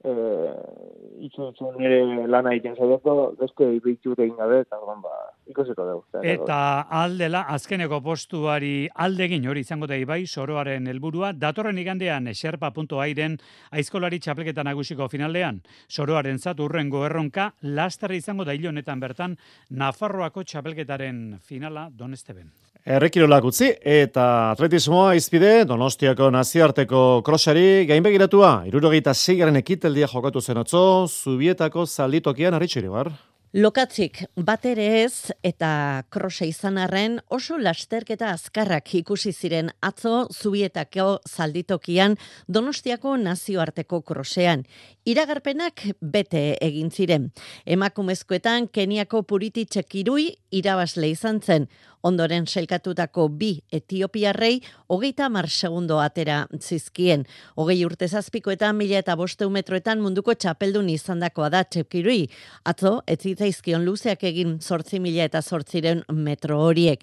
[0.05, 0.93] eh
[1.23, 5.13] itxo nire lana egiten zaudeko, beste ibitu egin gabe, eta bon, ba,
[5.51, 6.23] ikusiko dugu.
[6.33, 6.59] Eta
[7.03, 13.39] aldela, azkeneko postuari aldegin hori izango da ibai, soroaren helburua datorren igandean eserpa.airen
[13.79, 19.39] aizkolari txapelketan nagusiko finalean, soroaren zat urrengo erronka, lastarri izango da honetan bertan,
[19.71, 22.51] Nafarroako txapelketaren finala donesteben.
[22.83, 28.65] Errekirolak utzi eta atletismoa izpide Donostiako naziarteko krosari gainbegiratua.
[28.67, 33.13] Irurogeita zigaren ekiteldia jokatu zen atzo, zubietako zalditokian arritxeri bar.
[33.53, 41.19] Lokatzik, bat ere ez eta krose izan arren oso lasterketa azkarrak ikusi ziren atzo zubietako
[41.29, 42.17] zalditokian
[42.49, 44.65] donostiako nazioarteko krosean.
[45.03, 47.33] Iragarpenak bete egin ziren.
[47.67, 51.67] Emakumezkoetan Keniako puriti txekirui irabazle izan zen.
[52.03, 54.57] Ondoren selkatutako bi etiopiarrei
[54.91, 57.25] hogeita mar segundo atera zizkien.
[57.55, 62.29] Hogei urte zazpikoetan mila eta boste metroetan munduko txapeldun izandakoa da txekirui.
[62.67, 67.03] Atzo, ez zitzaizkion luzeak egin sortzi mila eta sortziren metro horiek.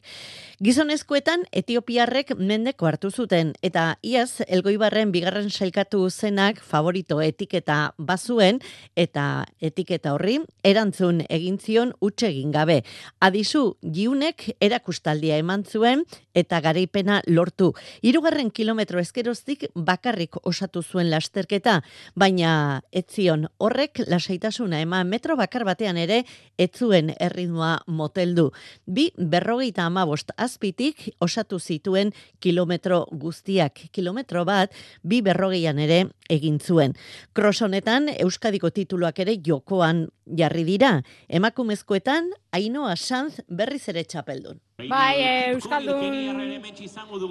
[0.64, 8.60] Gizonezkoetan etiopiarrek mendeko hartu zuten eta iaz elgoibarren bigarren selkatu zenak favorito etiketa bazuen
[8.96, 12.82] eta etiketa horri erantzun egin zion utxe egin gabe.
[13.20, 17.74] Adizu, giunek erakustaldia eman zuen eta garaipena lortu.
[18.02, 21.80] Hirugarren kilometro eskeroztik bakarrik osatu zuen lasterketa,
[22.16, 26.24] baina etzion horrek lasaitasuna eman metro bakar batean ere
[26.58, 28.50] etzuen erritmoa moteldu.
[28.86, 33.90] Bi berrogeita amabost azpitik osatu zituen kilometro guztiak.
[33.92, 34.74] Kilometro bat,
[35.04, 36.96] bi berrogeian ere egin zuen.
[37.34, 41.02] Kros honetan, Euskadiko tituluak ere jokoan jarri dira.
[41.30, 44.58] Emakumezkoetan, Ainoa Sanz berriz ere txapeldun.
[44.90, 46.16] Bai, e, Euskaldun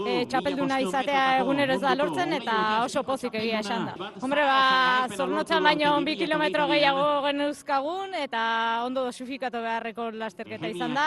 [0.06, 4.10] e, txapelduna izatea egunero ez da lortzen eta oso pozik egia esan da.
[4.22, 8.42] Hombre, ba, zornotzan baino bi kilometro gehiago genuzkagun eta
[8.84, 11.06] ondo dosifikatu beharreko lasterketa izan da.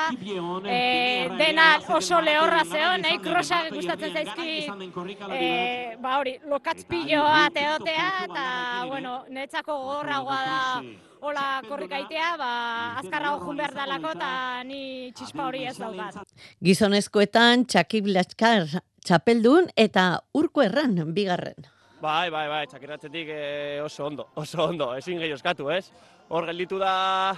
[0.66, 4.58] E, dena oso lehorra zeon, nahi krosa gustatzen zaizki,
[5.38, 8.50] e, ba hori, lokatz piloa teotea eta,
[8.92, 10.60] bueno, netzako gorragoa da
[11.22, 12.52] hola korrikaitea, ba,
[13.02, 14.32] azkarra hojun behar dalako, eta
[14.68, 16.22] ni txispa hori ez daugat.
[16.64, 18.68] Gizonezkoetan, txakib laskar
[19.06, 20.06] txapeldun eta
[20.38, 21.70] urko erran bigarren.
[22.02, 25.92] Bai, bai, bai, txakirratzetik eh, oso ondo, oso ondo, ezin gehi oskatu, ez?
[26.34, 27.36] Hor gelditu da,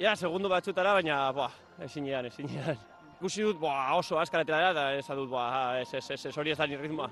[0.00, 1.50] ja, segundu batzutara, baina, ba,
[1.84, 2.80] ezin ean, ezin ean.
[3.18, 5.44] Ikusi dut, ba, oso askaretela da, ez dut, ba,
[5.82, 7.10] ez, ez, ez, ez, hori ez da ritmoa.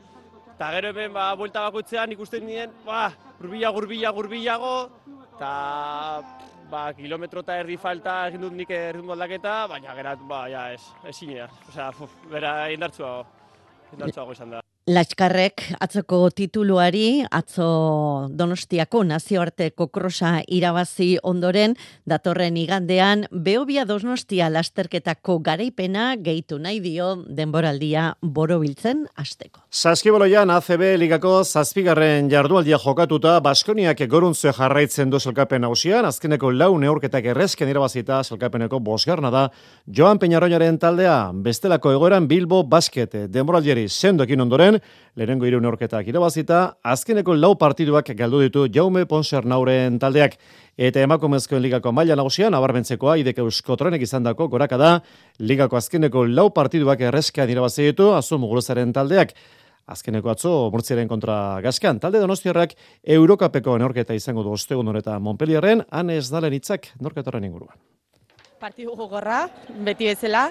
[0.55, 4.74] Eta gero hemen, ba, buelta bakoitzean ikusten nien, ba, gurbila, gurbila, gurbilago,
[5.41, 6.20] eta
[6.68, 10.82] ba, kilometro eta erdi falta egin dut nik erritmo aldaketa, baina gerat, ba, ja, ez,
[11.09, 11.49] ez zinea.
[11.72, 11.91] Osea,
[12.30, 13.14] bera indartsua,
[13.95, 14.69] indartsua izan da.
[14.91, 21.76] Latskarrek atzoko tituluari, atzo Donostiako nazioarteko krosa irabazi ondoren,
[22.11, 29.61] datorren igandean, Beobia Donostia lasterketako garaipena gehitu nahi dio denboraldia borobiltzen hasteko.
[29.70, 37.30] Saskiboloian ACB ligako zazpigarren jardualdia jokatuta, Baskoniak goruntze jarraitzen du zelkapen hausian, azkeneko lau neurketak
[37.30, 39.47] errezken irabazita zelkapeneko bosgarna da,
[39.86, 44.79] Joan Peñarroñaren taldea, bestelako egoeran Bilbo Basket denboraldiari sendokin ondoren,
[45.16, 50.36] lehenengo hiru neurketak irabazita, azkeneko lau partiduak galdu ditu Jaume Ponser Nauren taldeak
[50.76, 54.92] eta emakumezkoen ligako maila nagusian abarmentzekoa idek eusko trenek izandako goraka da
[55.38, 59.34] ligako azkeneko lau partiduak erreskean irabazi ditu azu muguruzaren taldeak
[59.90, 61.98] Azkeneko atzo, murtziaren kontra gaskan.
[61.98, 62.76] Talde donostiarrak
[63.16, 67.74] Eurokapeko neorketa izango du ostegun eta Montpellierren, han ez dalen itzak norketoren inguruan.
[68.60, 69.46] Partidu gogorra,
[69.86, 70.50] beti bezala,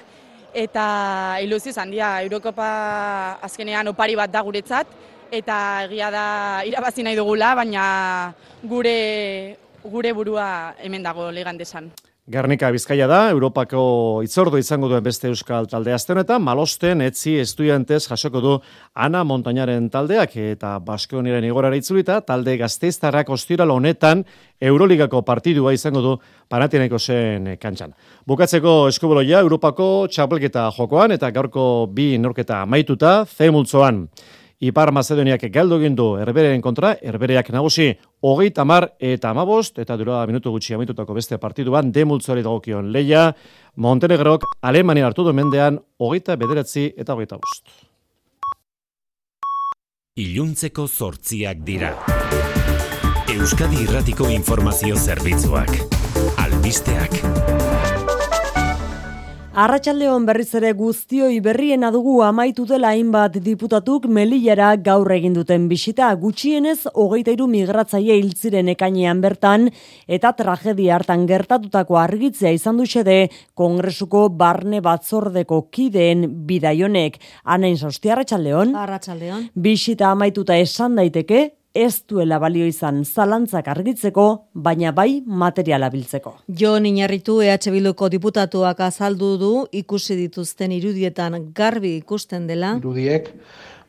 [0.53, 4.87] eta ilusioz handia Eurokopa azkenean opari bat da guretzat
[5.31, 6.25] eta egia da
[6.65, 8.33] irabazi nahi dugula baina
[8.63, 11.91] gure gure burua hemen dago legandesan.
[12.29, 13.79] Garnika Bizkaia da, Europako
[14.21, 18.51] itzordu izango duen beste euskal talde azte honetan, malosten etzi estudiantez jasoko du
[18.93, 24.21] Ana Montañaren taldeak eta Baskoniren igorara itzulita, talde gazteiztarrak ostiral honetan
[24.61, 26.15] Euroligako partidua izango du
[26.53, 27.97] Panathinaiko zen kantxan.
[28.29, 34.05] Bukatzeko eskuboloia Europako txapelketa jokoan eta gaurko bi norketa maituta, zemultzoan.
[34.59, 40.19] Ipar Macedoniak galdu egin du Herbereren kontra, Herbereak nagusi hogeita mar eta amabost, eta dura
[40.27, 43.29] minutu gutxi amaitutako beste partiduan, demultzori dagokion leia,
[43.79, 47.71] Montenegrok Alemania hartu du mendean hogeita bederatzi eta hogeita bost.
[50.19, 51.95] Iluntzeko zortziak dira.
[53.31, 55.71] Euskadi Irratiko Informazio Zerbitzuak.
[56.43, 57.78] Albisteak.
[59.59, 66.13] Arratxaldeon berriz ere guztioi berriena dugu amaitu dela hainbat diputatuk melillara gaur egin duten bisita
[66.21, 69.67] gutxienez hogeita iru migratzaile hiltziren ekainean bertan
[70.07, 73.17] eta tragedia hartan gertatutako argitzea izan du xede
[73.59, 77.19] kongresuko barne batzordeko kideen bidaionek.
[77.43, 78.77] Anain sausti arratxaldeon.
[78.79, 79.49] Arratxaldeon.
[79.59, 86.33] Bisita amaituta esan daiteke ez duela balio izan zalantzak argitzeko, baina bai materiala biltzeko.
[86.47, 92.77] Jo Iñarritu EH Bilduko diputatuak azaldu du ikusi dituzten irudietan garbi ikusten dela.
[92.77, 93.29] Irudiek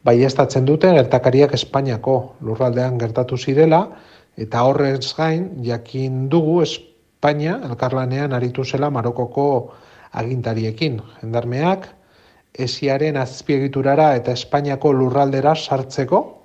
[0.05, 3.89] bai estatzen duten gertakariak Espainiako lurraldean gertatu zirela
[4.37, 9.73] eta horrez gain jakin dugu Espainia elkarlanean aritu zela Marokoko
[10.13, 11.01] agintariekin.
[11.23, 11.89] Jendarmeak
[12.59, 16.40] esiaren azpiegiturara eta Espainiako lurraldera sartzeko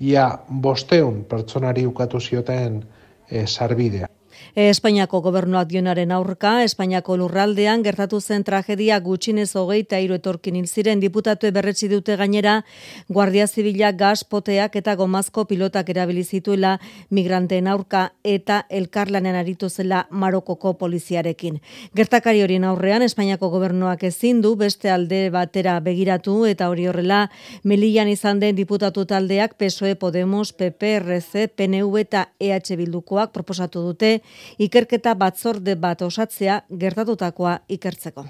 [0.00, 2.82] ia bosteun pertsonari ukatu zioten
[3.30, 4.07] e, sarbidea.
[4.58, 10.98] Espainiako gobernuak dionaren aurka, Espainiako lurraldean gertatu zen tragedia gutxinez hogeita hiru etorkin hil ziren
[10.98, 12.64] diputatu berretsi dute gainera
[13.06, 16.72] Guardia Zibila gas poteak eta gomazko pilotak erabili zituela
[17.10, 21.60] migranteen aurka eta elkarlanean aritu zela Marokoko poliziarekin.
[21.94, 27.28] Gertakari horien aurrean Espainiako gobernuak ezin du beste alde batera begiratu eta hori horrela
[27.62, 34.16] Melillan izan den diputatu taldeak PSOE Podemos, PP, RC, PNV eta EH Bildukoak proposatu dute
[34.58, 38.26] ikerketa batzorde bat osatzea gertatutakoa ikertzeko.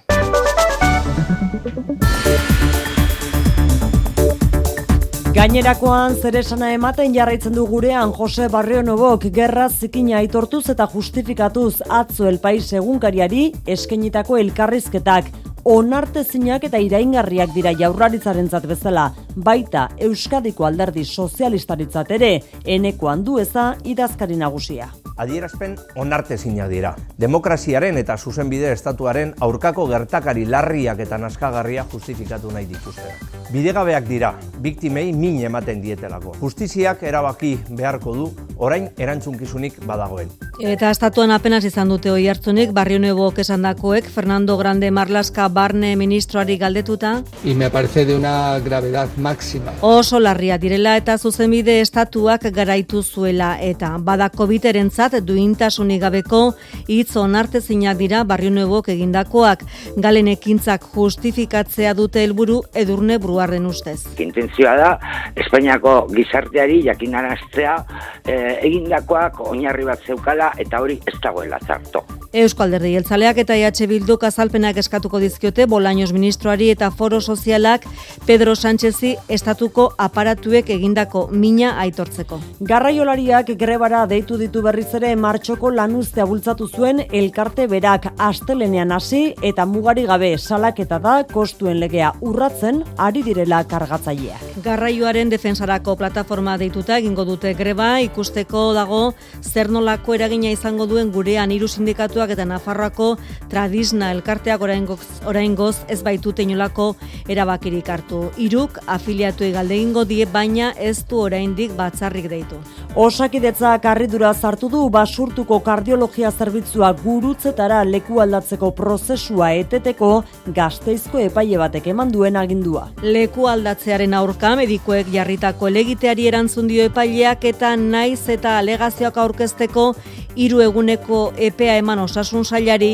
[5.39, 12.27] Gainerakoan zeresana ematen jarraitzen du gurean Jose Barrio Nobok gerra zikina aitortuz eta justifikatuz atzo
[12.27, 13.45] el país egunkariari
[13.77, 15.31] eskenitako elkarrizketak
[15.65, 22.33] onartezinak eta iraingarriak dira jaurlaritzarentzat bezala, baita Euskadiko alderdi sozialistaritzat ere,
[22.65, 24.89] eneko handu eza idazkari nagusia.
[25.19, 26.93] Adierazpen onartezina dira.
[27.19, 33.11] Demokraziaren eta zuzenbide estatuaren aurkako gertakari larriak eta naskagarria justifikatu nahi dituzte.
[33.51, 36.37] Bidegabeak dira, biktimei min ematen dietelako.
[36.39, 38.29] Justiziak erabaki beharko du,
[38.59, 40.31] orain erantzunkizunik badagoen.
[40.59, 46.57] Eta estatuan apenas izan dute hoi hartzunik, barrio nuevo esandakoek, Fernando Grande Marlaska barne ministroari
[46.59, 47.23] galdetuta.
[47.45, 49.73] Y me parece de una gravedad máxima.
[49.81, 56.55] Oso larria direla eta zuzenbide estatuak garaitu zuela eta bada COVID-erentzat duintasunik gabeko
[56.87, 59.65] hitz onartezinak dira barrio nuevok egindakoak
[59.97, 63.99] galen ekintzak justifikatzea dute helburu edurne bruarren ustez.
[64.19, 64.91] Intentzioa da
[65.37, 67.77] Espainiako gizarteari jakinaraztea
[68.25, 68.37] e,
[68.69, 72.05] egindakoak oinarri bat zeukala eta hori ez dagoela zarto.
[72.33, 77.87] Eusko Alderdi Jeltzaleak eta EH Bilduk azalpenak eskatuko dizkiote Bolaños ministroari eta Foro Sozialak
[78.27, 82.41] Pedro Sánchezi estatuko aparatuek egindako mina aitortzeko.
[82.61, 89.67] Garraiolariak grebara deitu ditu berriz ere martxoko lanuztea bultzatu zuen elkarte berak astelenean hasi eta
[89.67, 94.59] mugari gabe salaketa da kostuen legea urratzen ari direla kargatzaileak.
[94.65, 101.53] Garraioaren defensarako plataforma deituta egingo dute greba ikusteko dago zer nolako eragina izango duen gurean
[101.55, 103.17] hiru sindikatu eta Nafarroako
[103.49, 106.89] Tradisna elkarteak oraingoz oraingoz ez baitute inolako
[107.29, 108.25] erabakirik hartu.
[108.41, 112.59] Hiruk afiliatuei galde egingo die baina ez du oraindik batzarrik deitu.
[112.97, 120.13] Osakidetza karridura sartu du basurtuko kardiologia zerbitzua gurutzetara leku aldatzeko prozesua eteteko
[120.57, 122.89] gazteizko epaile batek eman duen agindua.
[123.03, 129.93] Leku aldatzearen aurka medikoek jarritako elegiteari erantzun dio epaileak eta naiz eta alegazioak aurkezteko
[130.39, 132.91] hiru eguneko epea eman osasun sailari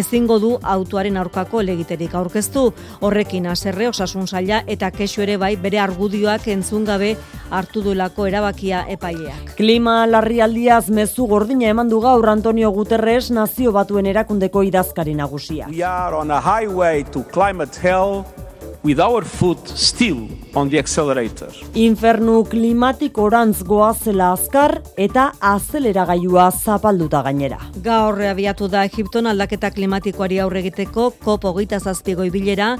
[0.00, 2.72] ezingo du autoaren aurkako elegiterik aurkeztu.
[3.00, 7.16] Horrekin haserre osasun saila eta kexu ere bai bere argudioak entzun gabe
[7.50, 9.54] hartu duelako erabakia epaileak.
[9.56, 15.68] Klima larrialdiaz mezu gordina eman du gaur Antonio Guterres nazio batuen erakundeko idazkari nagusia.
[15.70, 18.24] We are on a highway to climate hell
[18.88, 21.50] with our foot still on the accelerator.
[21.76, 27.58] Infernu klimatik orantz goazela azkar eta azeleragailua zapalduta gainera.
[27.84, 32.70] Gaur abiatu da Egipton aldaketa klimatikoari aurre egiteko COP hogeita zazpigo bilera,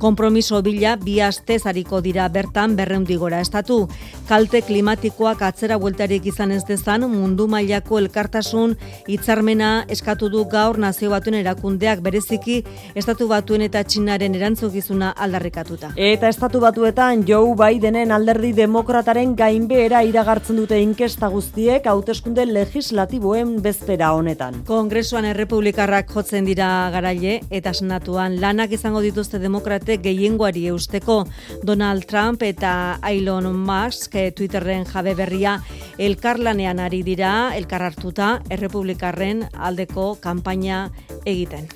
[0.00, 3.82] konpromiso bila bi astez hariko dira bertan berreundi gora estatu.
[4.28, 11.12] Kalte klimatikoak atzera bueltarik izan ez dezan mundu mailako elkartasun hitzarmena eskatu du gaur nazio
[11.12, 12.62] batuen erakundeak bereziki
[12.94, 15.12] estatu batuen eta txinaren erantzukizuna
[15.58, 15.92] aldarrikatuta.
[15.96, 24.12] Eta estatu batuetan Joe Bidenen alderdi demokrataren gainbehera iragartzen dute inkesta guztiek hauteskunde legislatiboen bezpera
[24.12, 24.62] honetan.
[24.66, 31.24] Kongresuan errepublikarrak jotzen dira garaile eta senatuan lanak izango dituzte demokrate gehiengoari eusteko
[31.62, 35.58] Donald Trump eta Elon Musk Twitterren jabe berria
[35.98, 40.88] elkarlanean ari dira elkar hartuta errepublikarren aldeko kanpaina
[41.24, 41.68] egiten.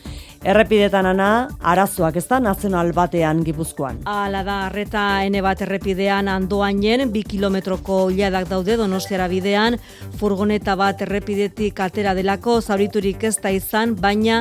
[0.43, 1.27] Errepidetan ana,
[1.63, 4.01] arazoak ez da nazional batean gipuzkoan.
[4.11, 9.77] Ala da, arreta ene bat errepidean andoainen, bi kilometroko iladak daude donostiara bidean,
[10.19, 14.41] furgoneta bat errepidetik atera delako, zauriturik ez da izan, baina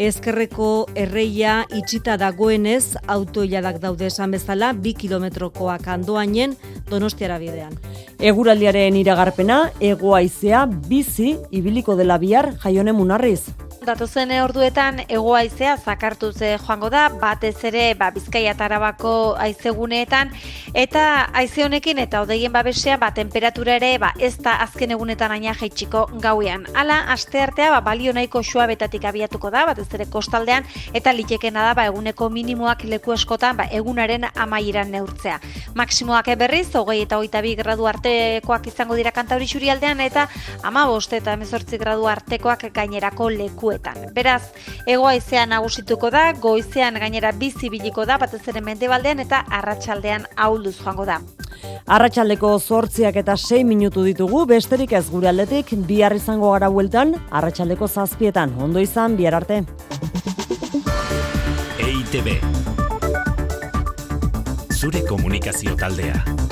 [0.00, 6.56] ezkerreko erreia itxita dagoenez, auto iladak daude esan bezala, bi kilometrokoak andoainen,
[6.88, 7.76] donostiara bidean.
[8.24, 13.42] Eguraldiaren iragarpena, egoaizea, bizi, ibiliko dela bihar, jaione munarriz.
[13.82, 20.32] Datozen orduetan ego aizea zakartuz joango da, batez ere ba, Bizkaia tarabako aizeguneetan,
[20.74, 25.54] eta aize honekin eta odeien babesea ba, temperatura ere ba, ez da azken egunetan aina
[25.58, 26.66] jaitsiko gauean.
[26.74, 31.74] Hala, aste artea ba, balio nahiko suabetatik abiatuko da, batez ere kostaldean, eta litekena da
[31.78, 35.38] ba, eguneko minimoak leku eskotan ba, egunaren amaieran neurtzea.
[35.78, 40.28] Maksimoak berriz, hogei eta hogeita bi gradu artekoak izango dira kantauri aldean, eta
[40.62, 44.12] ama boste eta emezortzi gradu artekoak gainerako leku lekuetan.
[44.14, 44.42] Beraz,
[45.32, 51.06] egoaizean nagusituko da, goizean gainera bizi biliko da, batez ere mendebaldean eta arratsaldean ahulduz joango
[51.08, 51.20] da.
[51.86, 57.88] Arratsaldeko zortziak eta 6 minutu ditugu, besterik ez gure aldetik, bihar izango gara bueltan, arratsaldeko
[57.88, 59.64] zazpietan, ondo izan, bihar arte.
[61.80, 62.36] EITB
[64.76, 66.51] Zure komunikazio taldea.